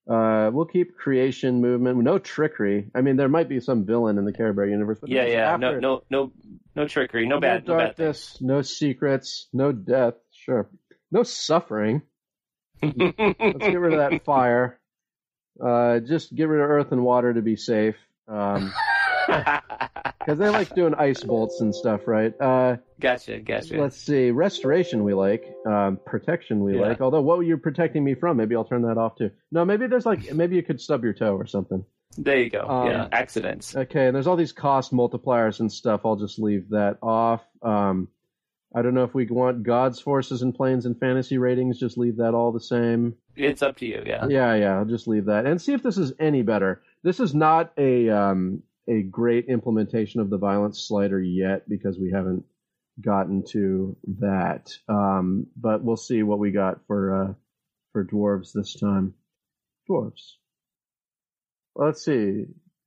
[0.09, 1.99] Uh, we'll keep creation movement.
[1.99, 2.91] No trickery.
[2.95, 5.55] I mean, there might be some villain in the Care Bear universe, but Yeah, yeah.
[5.55, 6.33] after- No, no, no
[6.77, 7.27] No trickery.
[7.27, 7.67] No bad.
[7.67, 8.41] No, bad darkness.
[8.41, 9.49] No secrets.
[9.53, 10.15] No death.
[10.31, 10.69] Sure.
[11.11, 12.03] No suffering.
[12.83, 14.79] Let's get rid of that fire.
[15.65, 17.97] Uh, just get rid of earth and water to be safe.
[18.29, 18.73] Um,
[19.27, 22.33] because they like doing ice bolts and stuff, right?
[22.41, 23.39] Uh, gotcha.
[23.39, 23.81] Gotcha.
[23.81, 24.31] let's see.
[24.31, 25.45] Restoration we like.
[25.67, 26.89] Um, protection we Yeah.
[26.89, 27.01] like.
[27.01, 28.37] Although, what were you protecting me from?
[28.37, 29.31] Maybe I'll turn that off too.
[29.53, 31.85] No, maybe there's like maybe you could stub your toe or something.
[32.19, 32.61] There you go.
[32.63, 33.09] Um, yeah.
[33.13, 33.77] Accidents.
[33.77, 36.03] Okay, and there's all these cost multipliers and stuff.
[36.05, 37.43] I'll just leave that off.
[37.63, 38.09] Um,
[38.77, 41.79] I don't know if we want God's forces and planes and fantasy ratings.
[41.79, 43.17] Just leave that all the same.
[43.35, 44.03] It's up to you.
[44.05, 44.27] Yeah.
[44.29, 44.77] Yeah, yeah.
[44.77, 46.83] I'll just leave that and see if this is any better.
[47.03, 52.11] This is not a um, a great implementation of the violence slider yet because we
[52.13, 52.45] haven't
[53.01, 54.71] gotten to that.
[54.91, 57.33] Um, but we'll see what we got for uh,
[57.95, 59.15] for dwarves this time.
[59.89, 60.35] Dwarves.
[61.75, 62.45] Let's see.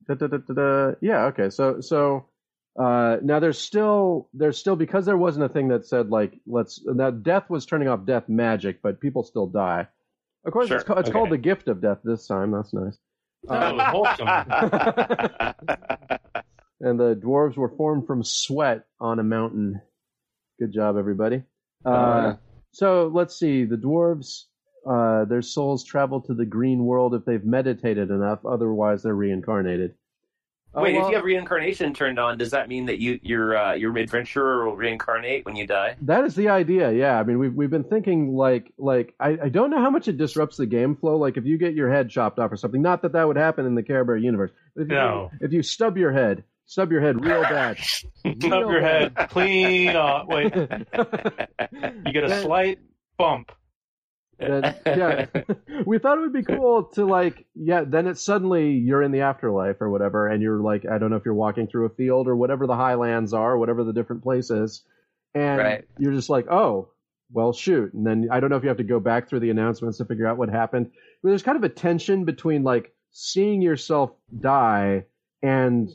[0.07, 0.91] Da, da, da.
[1.01, 1.25] Yeah.
[1.25, 1.49] Okay.
[1.49, 2.27] So so.
[2.77, 6.81] Uh, now there's still there's still because there wasn't a thing that said like let's
[6.85, 9.87] now death was turning off death magic, but people still die.
[10.45, 12.51] Of course, it's, Sure, ca- it's called the gift of death this time.
[12.51, 12.97] That's nice.
[13.47, 14.27] That was wholesome.
[16.81, 19.81] and the dwarves were formed from sweat on a mountain.
[20.59, 21.43] Good job, everybody.
[21.85, 22.35] Uh, Uh.
[22.71, 23.65] so let's see.
[23.65, 24.43] The dwarves,
[24.89, 28.45] uh, their souls travel to the green world if they've meditated enough.
[28.45, 29.95] Otherwise, they're reincarnated.
[30.75, 33.57] Oh, Wait, well, if you have reincarnation turned on, does that mean that you your
[33.57, 35.95] uh, your adventurer will reincarnate when you die?
[36.03, 37.19] That is the idea, yeah.
[37.19, 40.17] I mean, we've we've been thinking like like I, I don't know how much it
[40.17, 41.17] disrupts the game flow.
[41.17, 43.65] Like if you get your head chopped off or something, not that that would happen
[43.65, 44.51] in the Care Bear universe.
[44.75, 45.31] But if you, No.
[45.41, 50.27] if you stub your head, stub your head real bad, Stub your head clean off.
[50.27, 52.79] Wait, you get a Then- slight
[53.17, 53.51] bump.
[54.39, 55.25] Then, yeah,
[55.85, 57.83] we thought it would be cool to like, yeah.
[57.85, 61.15] Then it's suddenly you're in the afterlife or whatever, and you're like, I don't know
[61.17, 64.83] if you're walking through a field or whatever the highlands are, whatever the different places,
[65.33, 65.85] and Right.
[65.97, 66.89] you're just like, oh,
[67.31, 67.93] well, shoot.
[67.93, 70.05] And then I don't know if you have to go back through the announcements to
[70.05, 70.89] figure out what happened.
[71.21, 75.05] But there's kind of a tension between like seeing yourself die
[75.43, 75.89] and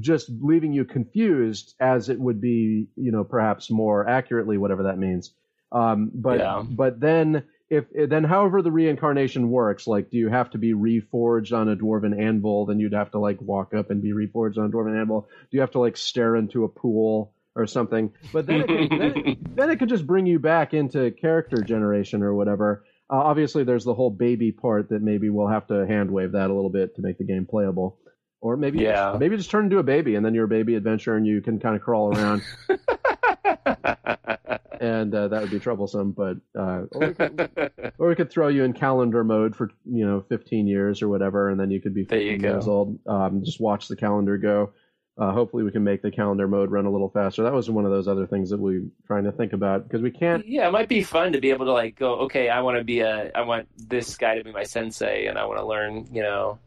[0.00, 4.96] just leaving you confused as it would be, you know, perhaps more accurately, whatever that
[4.98, 5.34] means.
[5.72, 6.62] Um, but Yeah.
[6.66, 11.56] but then if then however the reincarnation works, like do you have to be reforged
[11.56, 12.66] on a dwarven anvil?
[12.66, 15.28] Then you'd have to like walk up and be reforged on a dwarven anvil.
[15.50, 18.12] Do you have to like stare into a pool or something?
[18.32, 21.62] But then it could, then, it, then it could just bring you back into character
[21.62, 22.84] generation or whatever.
[23.10, 26.50] Uh, obviously, there's the whole baby part that maybe we'll have to hand wave that
[26.50, 27.98] a little bit to make the game playable.
[28.42, 29.16] Or maybe Yeah.
[29.18, 31.58] maybe just turn into a baby and then you're a baby adventurer and you can
[31.58, 32.42] kind of crawl around
[34.82, 36.10] and uh, that would be troublesome.
[36.10, 40.04] But uh, or, we could, or we could throw you in calendar mode for you
[40.04, 42.48] know 15 years or whatever, and then you could be 15 you go.
[42.48, 42.98] years old.
[43.06, 44.72] Um, just watch the calendar go.
[45.16, 47.44] Uh, hopefully, we can make the calendar mode run a little faster.
[47.44, 50.02] That was one of those other things that we are trying to think about because
[50.02, 50.46] we can't.
[50.46, 52.20] yeah, it might be fun to be able to like go.
[52.22, 53.30] Okay, I want to be a.
[53.34, 56.08] I want this guy to be my sensei, and I want to learn.
[56.10, 56.58] You know,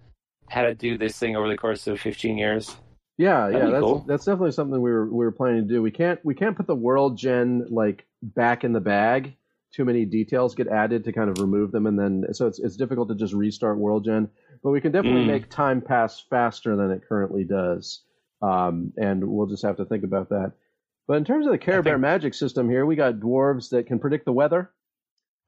[0.47, 2.78] how to do this thing over the course of 15 years.
[3.18, 4.03] Yeah, That'd yeah, that's cool.
[4.07, 5.82] that's definitely something we were we were planning to do.
[5.82, 9.36] We can't we can't put the world gen like back in the bag.
[9.74, 12.76] Too many details get added to kind of remove them, and then so it's it's
[12.76, 14.30] difficult to just restart world gen.
[14.63, 15.28] But we can definitely Mm.
[15.28, 18.01] make time pass faster than it currently does,
[18.41, 20.53] um, and we'll just have to think about that.
[21.07, 23.99] But in terms of the Care Bear magic system here, we got dwarves that can
[23.99, 24.72] predict the weather.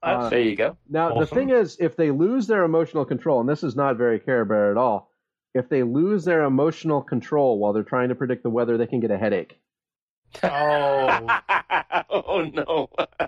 [0.04, 0.78] Uh, there you go.
[0.88, 4.20] Now, the thing is, if they lose their emotional control, and this is not very
[4.20, 5.12] Care Bear at all,
[5.58, 9.00] if they lose their emotional control while they're trying to predict the weather, they can
[9.00, 9.60] get a headache.
[10.44, 11.40] Oh,
[12.10, 12.90] oh no.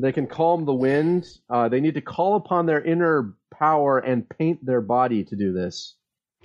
[0.00, 1.26] They can calm the wind.
[1.50, 5.52] Uh, they need to call upon their inner power and paint their body to do
[5.52, 5.96] this.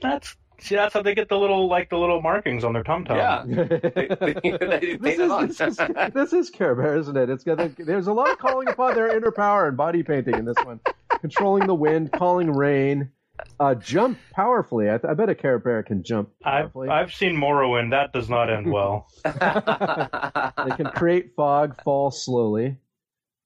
[0.02, 3.06] that's see, that's how they get the little like the little markings on their tum
[3.06, 3.18] tum.
[3.18, 3.44] Yeah.
[3.46, 5.50] They- they- they this, paint it on.
[5.52, 7.30] is, this, is, this is Care Bear, isn't it?
[7.30, 10.34] It's got the, there's a lot of calling upon their inner power and body painting
[10.34, 10.80] in this one.
[11.22, 13.12] Controlling the wind, calling rain,
[13.60, 14.90] uh, jump powerfully.
[14.90, 16.90] I, I bet a Care Bear can jump I've powerfully.
[16.90, 17.92] I've seen Morrowind.
[17.92, 19.08] That does not end well.
[19.24, 22.78] they can create fog, fall slowly,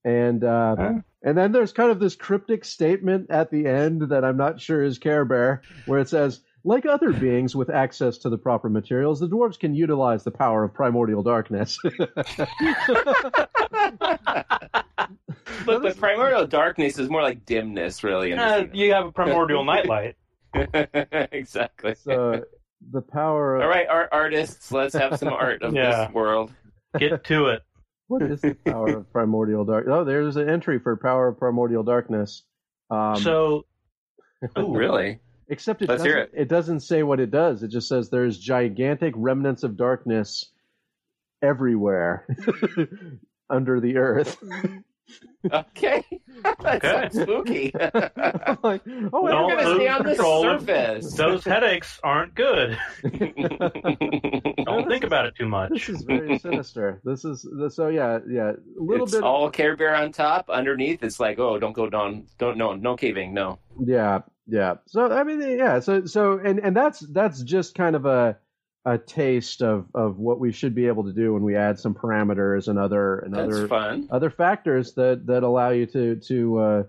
[0.03, 0.93] and uh, Huh?
[1.23, 4.83] and then there's kind of this cryptic statement at the end that I'm not sure
[4.83, 9.19] is Care Bear, where it says, "Like other beings with access to the proper materials,
[9.19, 11.77] the dwarves can utilize the power of primordial darkness."
[15.65, 18.31] Look, but primordial darkness is more like dimness, really.
[18.31, 20.15] in Uh, you have a primordial nightlight.
[21.31, 21.95] exactly.
[21.95, 22.43] so
[22.91, 23.57] the power.
[23.57, 26.05] Of, All right, art artists, let's have some art of Yeah.
[26.05, 26.51] this world.
[26.97, 27.61] Get to it.
[28.07, 29.87] What is the power of primordial dark?
[29.89, 32.43] Oh, there's an entry for power of primordial darkness.
[32.89, 33.65] Um, so,
[34.55, 35.19] Oh, really?
[35.49, 36.47] Except it Let's doesn't, hear it.
[36.47, 37.63] doesn't say what it does.
[37.63, 40.45] It just says there's gigantic remnants of darkness
[41.41, 42.25] everywhere
[43.49, 44.37] under the earth.
[45.51, 46.03] Okay,
[46.59, 47.09] that's Okay.
[47.23, 47.73] spooky.
[48.63, 48.81] Like,
[49.13, 51.13] oh, We're gonna stay on the surface.
[51.13, 52.77] Those headaches aren't good.
[54.65, 55.69] Don't think about it too much.
[55.71, 56.99] this is very sinister.
[57.03, 58.51] This is so yeah, yeah.
[58.51, 59.23] A little it's bit.
[59.23, 60.49] all Care Bear on top.
[60.49, 62.25] Underneath, it's like, oh, don't go down.
[62.37, 63.33] Don't no, no caving.
[63.33, 63.59] No.
[63.79, 64.75] Yeah, yeah.
[64.87, 65.79] So I mean, yeah.
[65.79, 68.37] So so and and that's that's just kind of a
[68.87, 71.93] a taste of of what we should be able to do when we add some
[71.93, 74.07] parameters and other and That's other fun.
[74.09, 76.83] other factors that that allow you to to uh,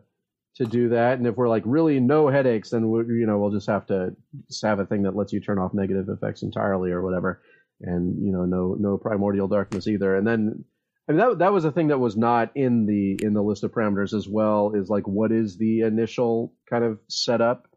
[0.56, 1.18] to do that.
[1.18, 4.14] And if we're like really no headaches, then we, you know we'll just have to
[4.46, 7.42] just have a thing that lets you turn off negative effects entirely or whatever.
[7.80, 10.16] And you know no no primordial darkness either.
[10.16, 10.64] And then
[11.08, 13.64] I mean that that was a thing that was not in the in the list
[13.64, 14.72] of parameters as well.
[14.74, 17.67] Is like what is the initial kind of setup.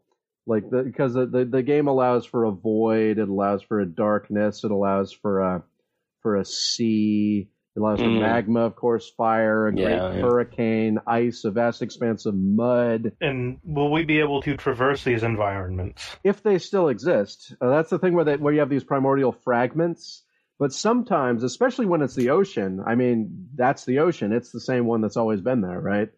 [0.46, 3.86] Like the because the, the the game allows for a void, it allows for a
[3.86, 5.62] darkness, it allows for a
[6.20, 8.20] for a sea, it allows for Mm.
[8.20, 10.20] magma, of course, fire, a great Yeah, yeah.
[10.20, 13.12] hurricane, ice, a vast expanse of mud.
[13.20, 16.16] And will we be able to traverse these environments?
[16.24, 19.32] If they still exist, uh, that's the thing where they, where you have these primordial
[19.32, 20.24] fragments.
[20.58, 24.32] But sometimes, especially when it's the ocean, I mean, that's the ocean.
[24.32, 26.08] It's the same one that's always been there, right?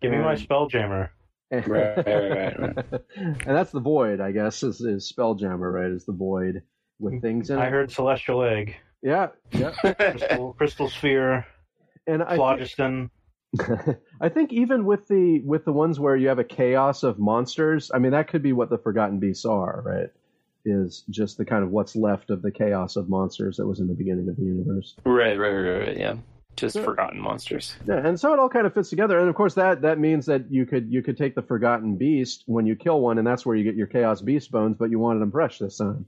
[0.00, 1.10] Give me my spelljammer.
[1.50, 2.84] Right, right, right, right.
[3.16, 5.90] and that's the void, I guess, is, is Spelljammer, right?
[5.90, 6.62] Is the void
[6.98, 7.62] with things in it.
[7.62, 9.70] I heard celestial egg, Yeah, yeah.
[9.94, 11.46] crystal, crystal sphere,
[12.06, 13.10] And I think.
[14.20, 17.90] I think even with the with the ones where you have a chaos of monsters,
[17.94, 20.08] I mean that could be what the Forgotten Beasts are, right?
[20.64, 23.86] Is just the kind of what's left of the chaos of monsters that was in
[23.86, 24.96] the beginning of the universe.
[25.04, 25.96] right, right, right, right.
[25.96, 26.16] Yeah,
[26.56, 26.84] just Yeah.
[26.84, 27.76] forgotten monsters.
[27.86, 29.18] Yeah, and so it all kind of fits together.
[29.18, 32.44] And of course that that means that you could you could take the Forgotten Beast
[32.46, 34.98] when you kill one, and that's where you get your Chaos Beast bones, but you
[34.98, 36.06] wanted them fresh this time.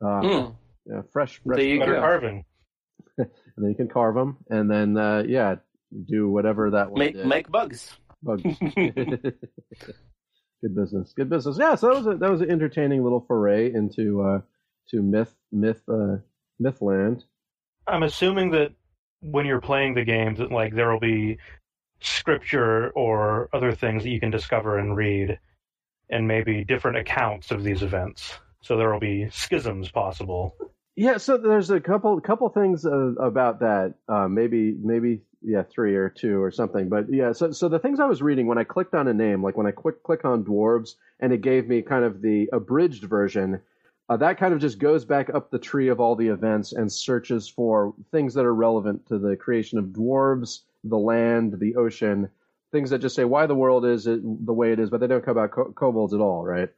[0.00, 0.56] Uh, Mm.
[0.86, 1.56] yeah, fresh, fresh.
[1.58, 2.00] There you Better go.
[2.00, 2.44] carving.
[3.16, 5.56] And then you can carve them, and then uh, yeah,
[6.06, 7.26] do whatever that one Make did.
[7.26, 7.96] make bugs.
[8.22, 8.42] Bugs.
[10.62, 11.12] good business.
[11.14, 11.56] Good business.
[11.58, 14.40] Yeah, so that was a, that was an entertaining little foray into uh,
[14.90, 16.16] to myth myth uh,
[16.60, 17.22] mythland.
[17.86, 18.72] I'm assuming that
[19.24, 21.38] when you're playing the game, that like there will be
[22.00, 25.38] scripture or other things that you can discover and read,
[26.10, 28.34] and maybe different accounts of these events.
[28.60, 30.56] So there will be schisms possible.
[30.96, 33.94] Yeah, so there's a couple couple things uh, about that.
[34.08, 36.88] Uh, maybe maybe yeah, three or two or something.
[36.88, 39.42] But yeah, so so the things I was reading when I clicked on a name,
[39.42, 43.04] like when I click click on dwarves, and it gave me kind of the abridged
[43.04, 43.60] version.
[44.08, 46.92] Uh, that kind of just goes back up the tree of all the events and
[46.92, 52.28] searches for things that are relevant to the creation of dwarves, the land, the ocean,
[52.70, 55.06] things that just say why the world is it, the way it is, but they
[55.06, 56.68] don't come about co- kobolds at all, right?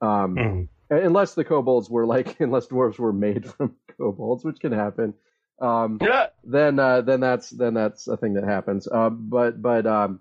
[0.00, 0.68] Um, Mhm.
[0.90, 5.14] unless the kobolds were like unless dwarves were made from kobolds which can happen
[5.60, 6.26] um Yeah.
[6.44, 10.20] then uh then that's then that's a thing that happens uh, but but um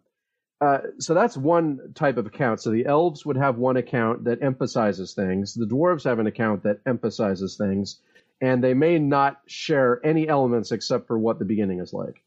[0.62, 2.62] uh, so that's one type of account.
[2.62, 5.54] So the elves would have one account that emphasizes things.
[5.54, 8.00] The dwarves have an account that emphasizes things,
[8.42, 12.24] and they may not share any elements except for what the beginning is like.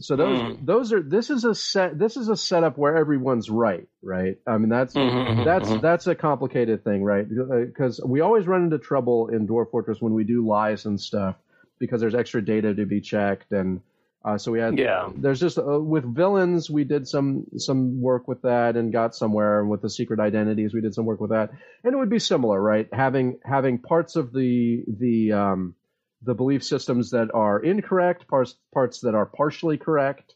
[0.00, 0.54] So those Hmm.
[0.60, 4.38] those are this is a set this is a setup where everyone's right, right?
[4.46, 5.80] I mean that's Mhm, that's mhm.
[5.80, 7.26] that's a complicated thing, right?
[7.28, 11.36] Because we always run into trouble in Dwarf Fortress when we do lies and stuff
[11.78, 13.80] because there's extra data to be checked, and
[14.24, 15.08] uh, so we had Yeah.
[15.16, 19.60] There's just uh, with villains we did some some work with that and got somewhere,
[19.60, 21.50] and with the secret identities we did some work with that,
[21.84, 22.88] and it would be similar, right?
[22.92, 25.74] Having having parts of the the um,
[26.22, 30.34] the belief systems that are incorrect, parts parts that are partially correct.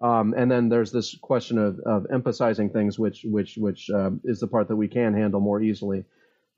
[0.00, 4.40] Um, and then there's this question of, of emphasizing things, which which which um, is
[4.40, 6.04] the part that we can handle more easily.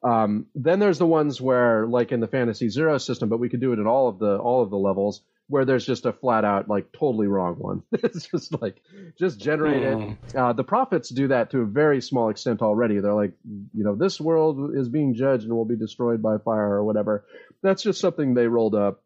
[0.02, 3.60] Um, then there's the ones where, like in the Fantasy Zero system, but we could
[3.60, 6.44] do it in all of the all of the levels where there's just a flat
[6.44, 7.82] out like totally wrong one.
[7.92, 8.80] it's just like
[9.18, 10.16] just generate Mm.
[10.28, 10.36] it.
[10.36, 13.00] Uh, the prophets do that to a very small extent already.
[13.00, 16.74] They're like, you know, this world is being judged and will be destroyed by fire
[16.74, 17.24] or whatever.
[17.62, 19.02] That's just something they rolled up.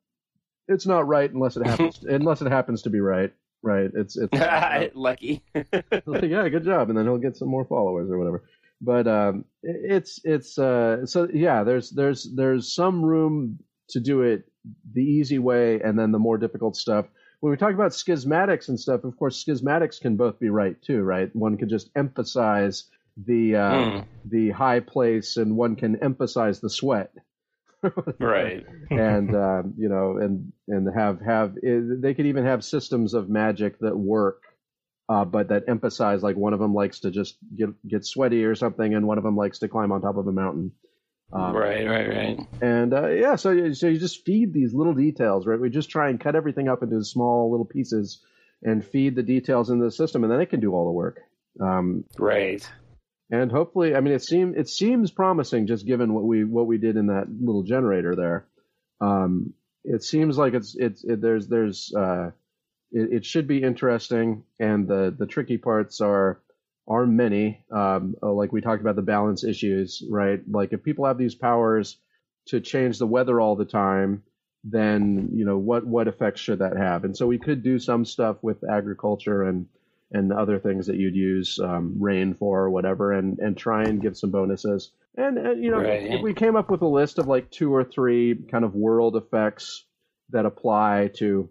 [0.68, 3.32] It's not right unless it happens unless it happens to be right.
[3.62, 3.90] Right.
[3.94, 4.32] It's it's
[4.96, 5.42] Lucky.
[6.04, 8.42] like, yeah, good job, and then he'll get some more followers or whatever.
[8.82, 11.62] But um, it's it's uh, so yeah.
[11.62, 13.60] There's there's there's some room
[13.90, 14.44] to do it
[14.92, 17.06] the easy way, and then the more difficult stuff.
[17.40, 21.02] When we talk about schismatics and stuff, of course, schismatics can both be right too,
[21.02, 21.34] right?
[21.34, 22.84] One could just emphasize
[23.16, 27.12] the uh, Mm, the high place, and one can emphasize the sweat.
[28.20, 28.64] right.
[28.90, 33.78] and uh, you know, and and have have they could even have systems of magic
[33.80, 34.42] that work,
[35.08, 38.54] uh, but that emphasize like one of them likes to just get get sweaty or
[38.54, 40.72] something, and one of them likes to climb on top of a mountain.
[41.32, 42.38] Um, right, right, right.
[42.60, 45.58] And uh, yeah, so you- so you just feed these little details, right?
[45.60, 48.20] We just try and cut everything up into small little pieces
[48.62, 51.20] and feed the details into the system, and then it can do all the work.
[51.60, 52.66] Um, Right.
[53.30, 56.78] and hopefully, I mean, it seems it seems promising just given what we what we
[56.78, 58.46] did in that little generator there.
[59.00, 62.30] Um, it seems like it's it's it, there's there's uh,
[62.92, 66.40] it, it should be interesting, and the the tricky parts are
[66.88, 67.64] are many.
[67.70, 70.40] Um, uh, like we talked about the balance issues, right?
[70.50, 71.96] Like if people have these powers
[72.46, 74.22] to change the weather all the time,
[74.64, 77.04] then you know what what effects should that have?
[77.04, 79.66] And so we could do some stuff with agriculture and
[80.14, 84.02] and other things that you'd use um, rain for or whatever, and and try and
[84.02, 84.90] give some bonuses.
[85.16, 86.14] And, and you know, Right.
[86.14, 89.14] if we came up with a list of like two or three kind of world
[89.16, 89.84] effects
[90.30, 91.50] that apply to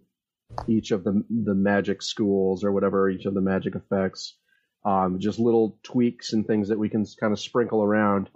[0.67, 4.35] each of the the magic schools or whatever, each of the magic effects,
[4.85, 8.29] um, just little tweaks and things that we can kind of sprinkle around,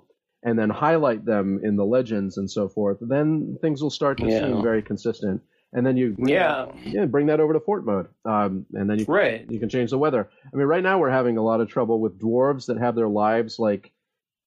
[0.43, 2.97] and then highlight them in the legends and so forth.
[3.01, 4.39] Then things will start to Yeah.
[4.39, 5.41] seem very consistent.
[5.73, 6.67] And then you Yeah.
[6.85, 9.45] yeah bring that over to fort mode, um, and then you Right.
[9.49, 10.29] you can change the weather.
[10.53, 13.09] I mean, right now we're having a lot of trouble with dwarves that have their
[13.09, 13.91] lives like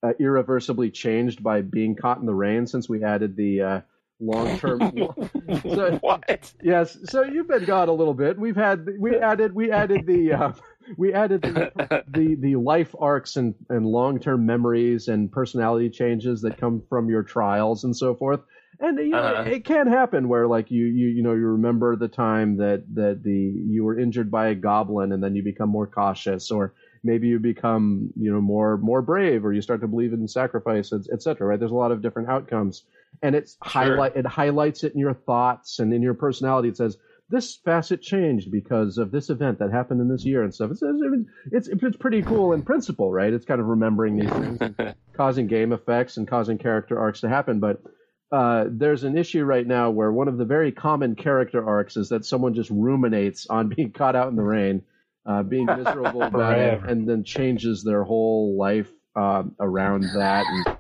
[0.03, 3.81] uh, irreversibly changed by being caught in the rain since we added the uh,
[4.21, 4.81] long term.
[5.63, 6.53] So- what?
[6.63, 8.39] yes, so you've been gone a little bit.
[8.39, 10.53] We've had we added we added the uh,
[10.97, 16.43] we added the, the the life arcs and and long term memories and personality changes
[16.43, 18.41] that come from your trials and so forth.
[18.81, 19.51] And you know, Uh-huh.
[19.51, 23.23] it can happen where like you you you know you remember the time that that
[23.23, 23.33] the
[23.67, 27.39] you were injured by a goblin and then you become more cautious or maybe you
[27.41, 31.59] become you know more more brave or you start to believe in sacrifice etc right
[31.59, 32.85] there's a lot of different outcomes
[33.23, 36.69] and it's highlight it highlights it in your thoughts and in your personality.
[36.69, 36.97] It says
[37.31, 40.71] this facet changed because of this event that happened in this year and stuff.
[40.71, 43.33] It's it's, it's, it's pretty cool in principle right?
[43.33, 47.29] It's kind of remembering these things and causing game effects and causing character arcs to
[47.29, 47.61] happen.
[47.61, 47.83] But
[48.31, 52.11] uh, there's an issue right now where one of the very common character arcs is
[52.11, 54.83] that someone just ruminates on being caught out in the rain,
[55.27, 60.78] uh, being miserable about it, and then changes their whole life um, around that, and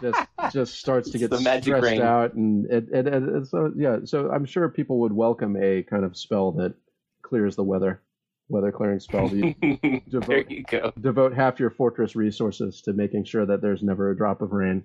[0.00, 2.00] just just starts to get stressed ring.
[2.00, 3.98] out, and it, so yeah.
[4.04, 6.74] So I'm sure people would welcome a kind of spell that
[7.22, 8.02] clears the weather,
[8.48, 9.28] weather clearing spell.
[9.28, 9.54] you
[10.06, 10.92] there you go.
[11.00, 14.84] devote half your fortress resources to making sure that there's never a drop of rain.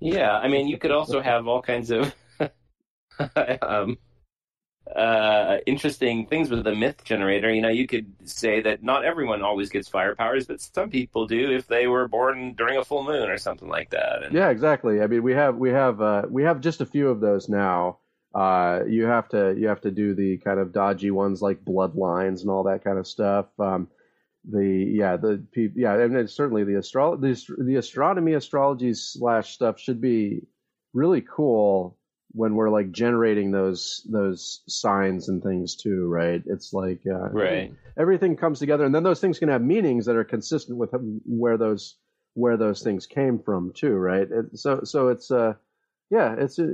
[0.00, 2.14] Yeah, I mean, you could also have all kinds of
[3.62, 3.96] um,
[4.94, 7.52] uh, interesting things with the myth generator.
[7.52, 11.26] You know, you could say that not everyone always gets fire powers, but some people
[11.26, 14.22] do if they were born during a full moon or something like that.
[14.22, 15.02] And, Yeah, exactly.
[15.02, 17.98] I mean, we have we have uh, we have just a few of those now.
[18.34, 22.42] Uh, you have to you have to do the kind of dodgy ones like bloodlines
[22.42, 23.46] and all that kind of stuff.
[23.58, 23.88] Um,
[24.48, 30.00] the yeah the yeah and certainly the astro the, the astronomy astrology slash stuff should
[30.00, 30.42] be
[30.94, 31.98] really cool
[32.32, 36.42] when we're like generating those those signs and things too, right?
[36.46, 37.72] It's like uh, Right.
[37.98, 40.90] everything comes together, and then those things can have meanings that are consistent with
[41.24, 41.96] where those
[42.34, 44.28] where those things came from too, right?
[44.30, 45.54] It, so so it's uh
[46.10, 46.64] yeah it's uh,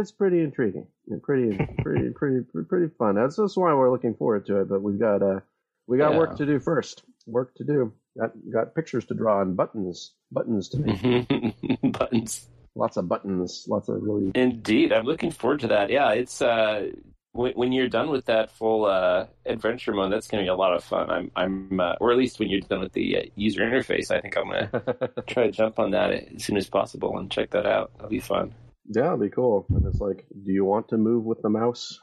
[0.00, 3.14] it's pretty intriguing, and pretty pretty pretty pretty fun.
[3.14, 4.68] That's that's why we're looking forward to it.
[4.68, 5.40] But we've got uh
[5.86, 6.18] we got Yeah.
[6.18, 7.04] work to do first.
[7.26, 7.92] Work to do.
[8.18, 11.52] Got got pictures to draw and buttons buttons to make.
[11.82, 12.48] Buttons.
[12.74, 13.64] Lots of buttons.
[13.68, 15.90] Lots of really Indeed, I'm looking forward to that.
[15.90, 16.90] Yeah, it's uh,
[17.32, 20.56] when, when you're done with that full uh, adventure mode, that's going to be a
[20.56, 21.10] lot of fun.
[21.10, 24.20] I'm, I'm, uh, or at least when you're done with the uh, user interface, I
[24.20, 27.50] think I'm going to try to jump on that as soon as possible and check
[27.50, 27.92] that out.
[27.94, 28.54] That'll be fun.
[28.86, 29.66] Yeah, it'll be cool.
[29.70, 31.98] And it's like, do you want to move with the mouse?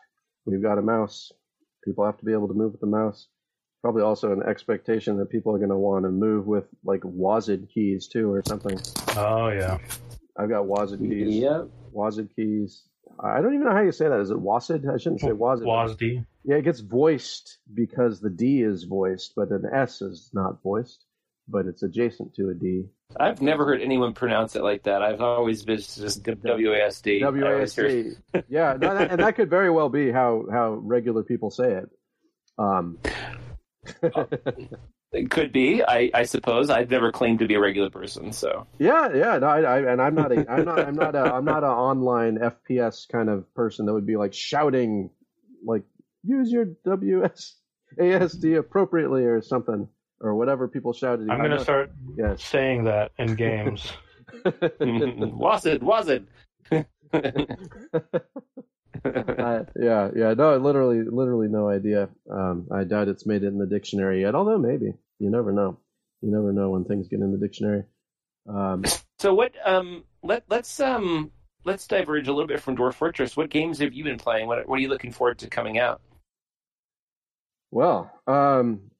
[0.46, 1.32] We've got a mouse.
[1.84, 3.28] People have to be able to move with the mouse.
[3.82, 7.70] Probably also an expectation that people are going to want to move with like WASD
[7.70, 8.80] keys too, or something.
[9.16, 9.78] Oh yeah.
[10.38, 11.36] I've got WASD keys.
[11.36, 11.70] Yep.
[11.94, 12.84] WASD keys.
[13.20, 14.20] I don't even know how you say that.
[14.20, 14.94] Is it WASD?
[14.94, 15.64] I shouldn't say WASD.
[15.64, 16.26] WASD.
[16.44, 21.04] Yeah, it gets voiced because the D is voiced, but an S is not voiced,
[21.48, 22.86] but it's adjacent to a D.
[23.20, 25.02] I've never heard anyone pronounce it like that.
[25.02, 27.24] I've always been just WASD.
[27.24, 28.44] I always hear- WASD.
[28.50, 31.90] yeah, no, that, and that could very well be how how regular people say it.
[32.60, 33.00] Um,
[35.14, 35.84] It could be.
[35.84, 36.70] I, I suppose.
[36.70, 38.68] I've never claimed to be a regular person, so.
[38.78, 41.46] yeah, yeah, no, I, I, and I'm not a, I'm not, I'm not a, I'm
[41.46, 45.10] not an online FPS kind of person that would be like shouting,
[45.66, 45.84] like
[46.24, 49.88] use your WASD appropriately or something
[50.20, 51.30] or whatever people shouted.
[51.30, 52.44] I'm gonna start Yes.
[52.44, 53.92] saying that in games.
[54.80, 55.82] was it?
[55.82, 56.24] Was it?
[59.76, 62.10] Yeah, yeah, no, literally, literally no idea.
[62.32, 64.36] Um, I doubt it's made it in the dictionary yet.
[64.36, 65.80] Although maybe you never know.
[66.22, 67.84] you never know when things get in the dictionary.
[68.50, 68.84] Um,
[69.20, 69.54] So what?
[69.66, 71.32] Um, let let's um
[71.66, 73.36] let's diverge a little bit from Dwarf Fortress.
[73.36, 74.48] What games have you been playing?
[74.48, 76.02] What what are you looking forward to coming out?
[77.72, 78.92] well, um,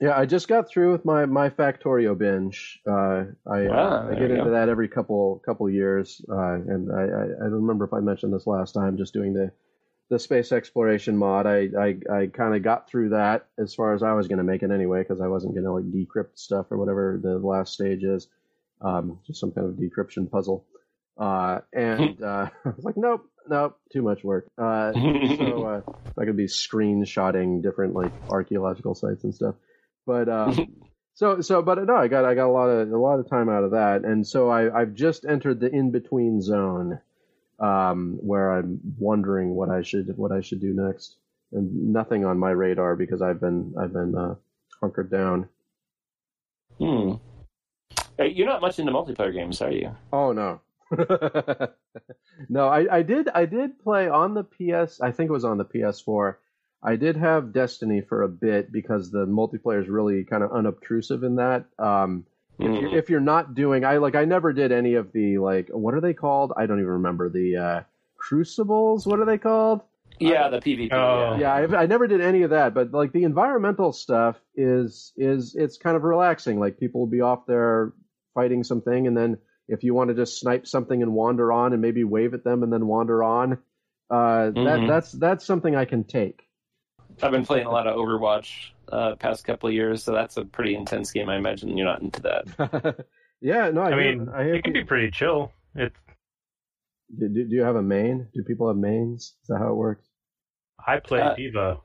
[0.00, 2.80] yeah, I just got through with my my Factorio binge.
[2.86, 4.50] Uh, I, Ah, I get into go.
[4.50, 8.32] that every couple couple years, uh, and I, I I don't remember if I mentioned
[8.34, 8.96] this last time.
[8.98, 9.52] Just doing the
[10.10, 14.02] the space exploration mod, I I, I kind of got through that as far as
[14.02, 16.66] I was going to make it anyway, because I wasn't going to like decrypt stuff
[16.70, 18.28] or whatever the last stage is,
[18.82, 20.64] um, just some kind of decryption puzzle.
[21.18, 24.46] Uh, and uh, I was like, nope, nope, too much work.
[24.58, 25.80] Uh, so uh,
[26.20, 29.54] I could be screenshotting different like archaeological sites and stuff.
[30.06, 30.76] But um,
[31.14, 33.48] so so but no, I got I got a lot of a lot of time
[33.48, 37.00] out of that, and so I I've just entered the in between zone,
[37.58, 41.16] um, where I'm wondering what I should what I should do next,
[41.52, 44.36] and nothing on my radar because I've been I've been uh,
[44.80, 45.48] hunkered down.
[46.78, 47.14] Hmm.
[48.18, 49.94] Hey, You're not much into multiplayer games, are you?
[50.12, 50.60] Oh no.
[52.48, 55.58] no, I, I did I did play on the PS I think it was on
[55.58, 56.36] the PS4.
[56.82, 61.22] I did have Destiny for a bit because the multiplayer is really kind of unobtrusive
[61.24, 61.64] in that.
[61.78, 62.24] Um,
[62.58, 62.80] if, Mhm.
[62.80, 65.94] you're, if you're not doing, I like I never did any of the like what
[65.94, 66.52] are they called?
[66.56, 67.80] I don't even remember the uh,
[68.16, 69.06] crucibles.
[69.06, 69.82] What are they called?
[70.18, 70.92] Yeah, the PvP.
[70.92, 71.36] Oh.
[71.38, 75.54] Yeah, I, I never did any of that, but like the environmental stuff is is
[75.54, 76.58] it's kind of relaxing.
[76.58, 77.92] Like people will be off there
[78.34, 79.36] fighting something, and then
[79.68, 82.62] if you want to just snipe something and wander on, and maybe wave at them
[82.62, 83.58] and then wander on,
[84.10, 84.86] uh, that Mhm.
[84.86, 86.45] that's that's something I can take.
[87.22, 90.44] I've been playing a lot of Overwatch uh, past couple of years, so that's a
[90.44, 91.28] pretty intense game.
[91.28, 93.06] I imagine you're not into that.
[93.40, 95.52] yeah, no, I, I hear- mean, I hear it can be pretty chill.
[95.74, 95.96] It's
[97.18, 98.28] do, do you have a main?
[98.34, 99.34] Do people have mains?
[99.42, 100.06] Is that how it works?
[100.86, 101.78] I play Uh, D.Va.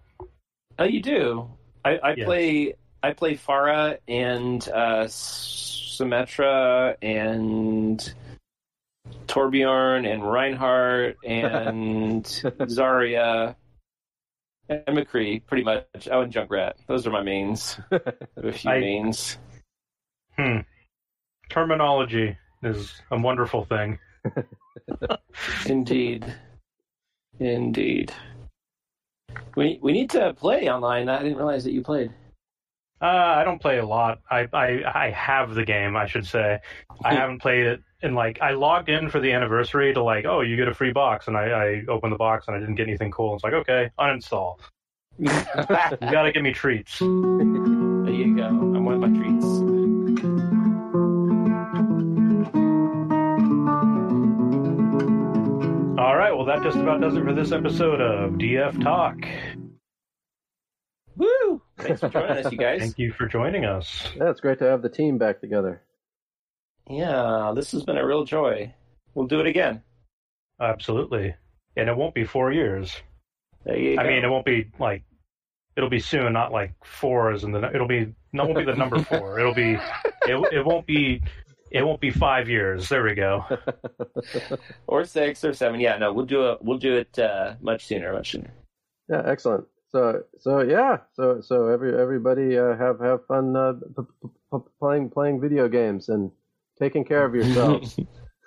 [0.79, 1.49] Oh, you do.
[1.85, 2.25] I, I Yes.
[2.25, 2.73] play.
[3.03, 8.13] I play Pharah and uh, Symmetra and
[9.27, 13.55] Torbjorn and Reinhardt and Zarya
[14.71, 16.07] and McCree, pretty much.
[16.09, 16.73] Oh, and Junkrat.
[16.87, 17.77] Those are my mains.
[17.91, 19.37] A few I- mains.
[20.37, 20.59] Hmm.
[21.49, 23.99] Terminology is a wonderful thing.
[25.65, 26.33] Indeed.
[27.39, 28.13] Indeed.
[29.55, 31.09] We we need to play online.
[31.09, 32.11] I didn't realize that you played.
[33.01, 34.21] Uh, I don't play a lot.
[34.29, 36.59] I, I I have the game, I should say.
[37.03, 40.41] I haven't played it, and like I logged in for the anniversary to like, oh,
[40.41, 42.87] you get a free box, and I, I opened the box and I didn't get
[42.87, 43.35] anything cool.
[43.35, 44.57] It's like, okay, uninstall.
[45.19, 47.01] You got to give me treats.
[48.01, 48.47] There you go.
[48.47, 49.45] I want my treats.
[55.99, 59.17] All right, well that just about does it for this episode of DF Talk.
[61.15, 61.61] Woo!
[61.77, 62.79] Thanks for joining us, you guys.
[62.79, 64.09] Thank you for joining us.
[64.17, 65.83] Yeah, it's great to have the team back together.
[66.91, 68.73] Yeah, this has been a real joy.
[69.13, 69.81] We'll do it again.
[70.59, 71.33] Absolutely,
[71.75, 72.95] and it won't be four years.
[73.65, 74.09] There you I go.
[74.09, 75.03] mean, it won't be like
[75.75, 77.63] it'll be soon, not like four is in the.
[77.73, 79.39] It'll be no, won't be the number four.
[79.39, 80.53] It'll be it.
[80.53, 81.21] It won't be.
[81.71, 82.89] It won't be five years.
[82.89, 83.45] There we go.
[84.87, 85.79] or six or seven.
[85.79, 86.59] Yeah, no, we'll do it.
[86.61, 88.11] We'll do it uh, much sooner.
[88.11, 88.51] Much sooner.
[89.09, 89.65] Yeah, excellent.
[89.89, 94.57] So, so yeah, so so every everybody uh, have have fun uh, p- p- p-
[94.79, 96.31] playing playing video games and
[96.81, 97.97] taking care of yourselves.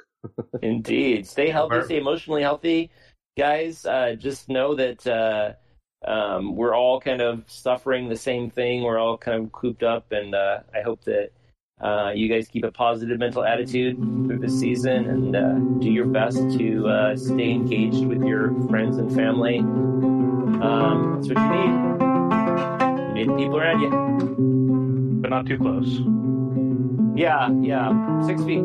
[0.63, 1.27] Indeed.
[1.27, 1.83] Stay healthy.
[1.85, 2.91] Stay emotionally healthy,
[3.39, 3.87] guys.
[3.87, 5.53] Uh, just know that uh,
[6.11, 8.83] um, we're all kind of suffering the same thing.
[8.83, 11.31] We're all kind of cooped up, and uh, I hope that
[11.81, 16.07] uh, you guys keep a positive mental attitude through the season and uh, do your
[16.07, 19.59] best to uh, stay engaged with your friends and family.
[19.59, 21.49] Um, that's what you
[23.15, 23.19] need.
[23.19, 25.21] You need people around you.
[25.21, 26.24] But not too close.
[27.15, 28.23] Yeah, yeah.
[28.27, 28.65] Six feet.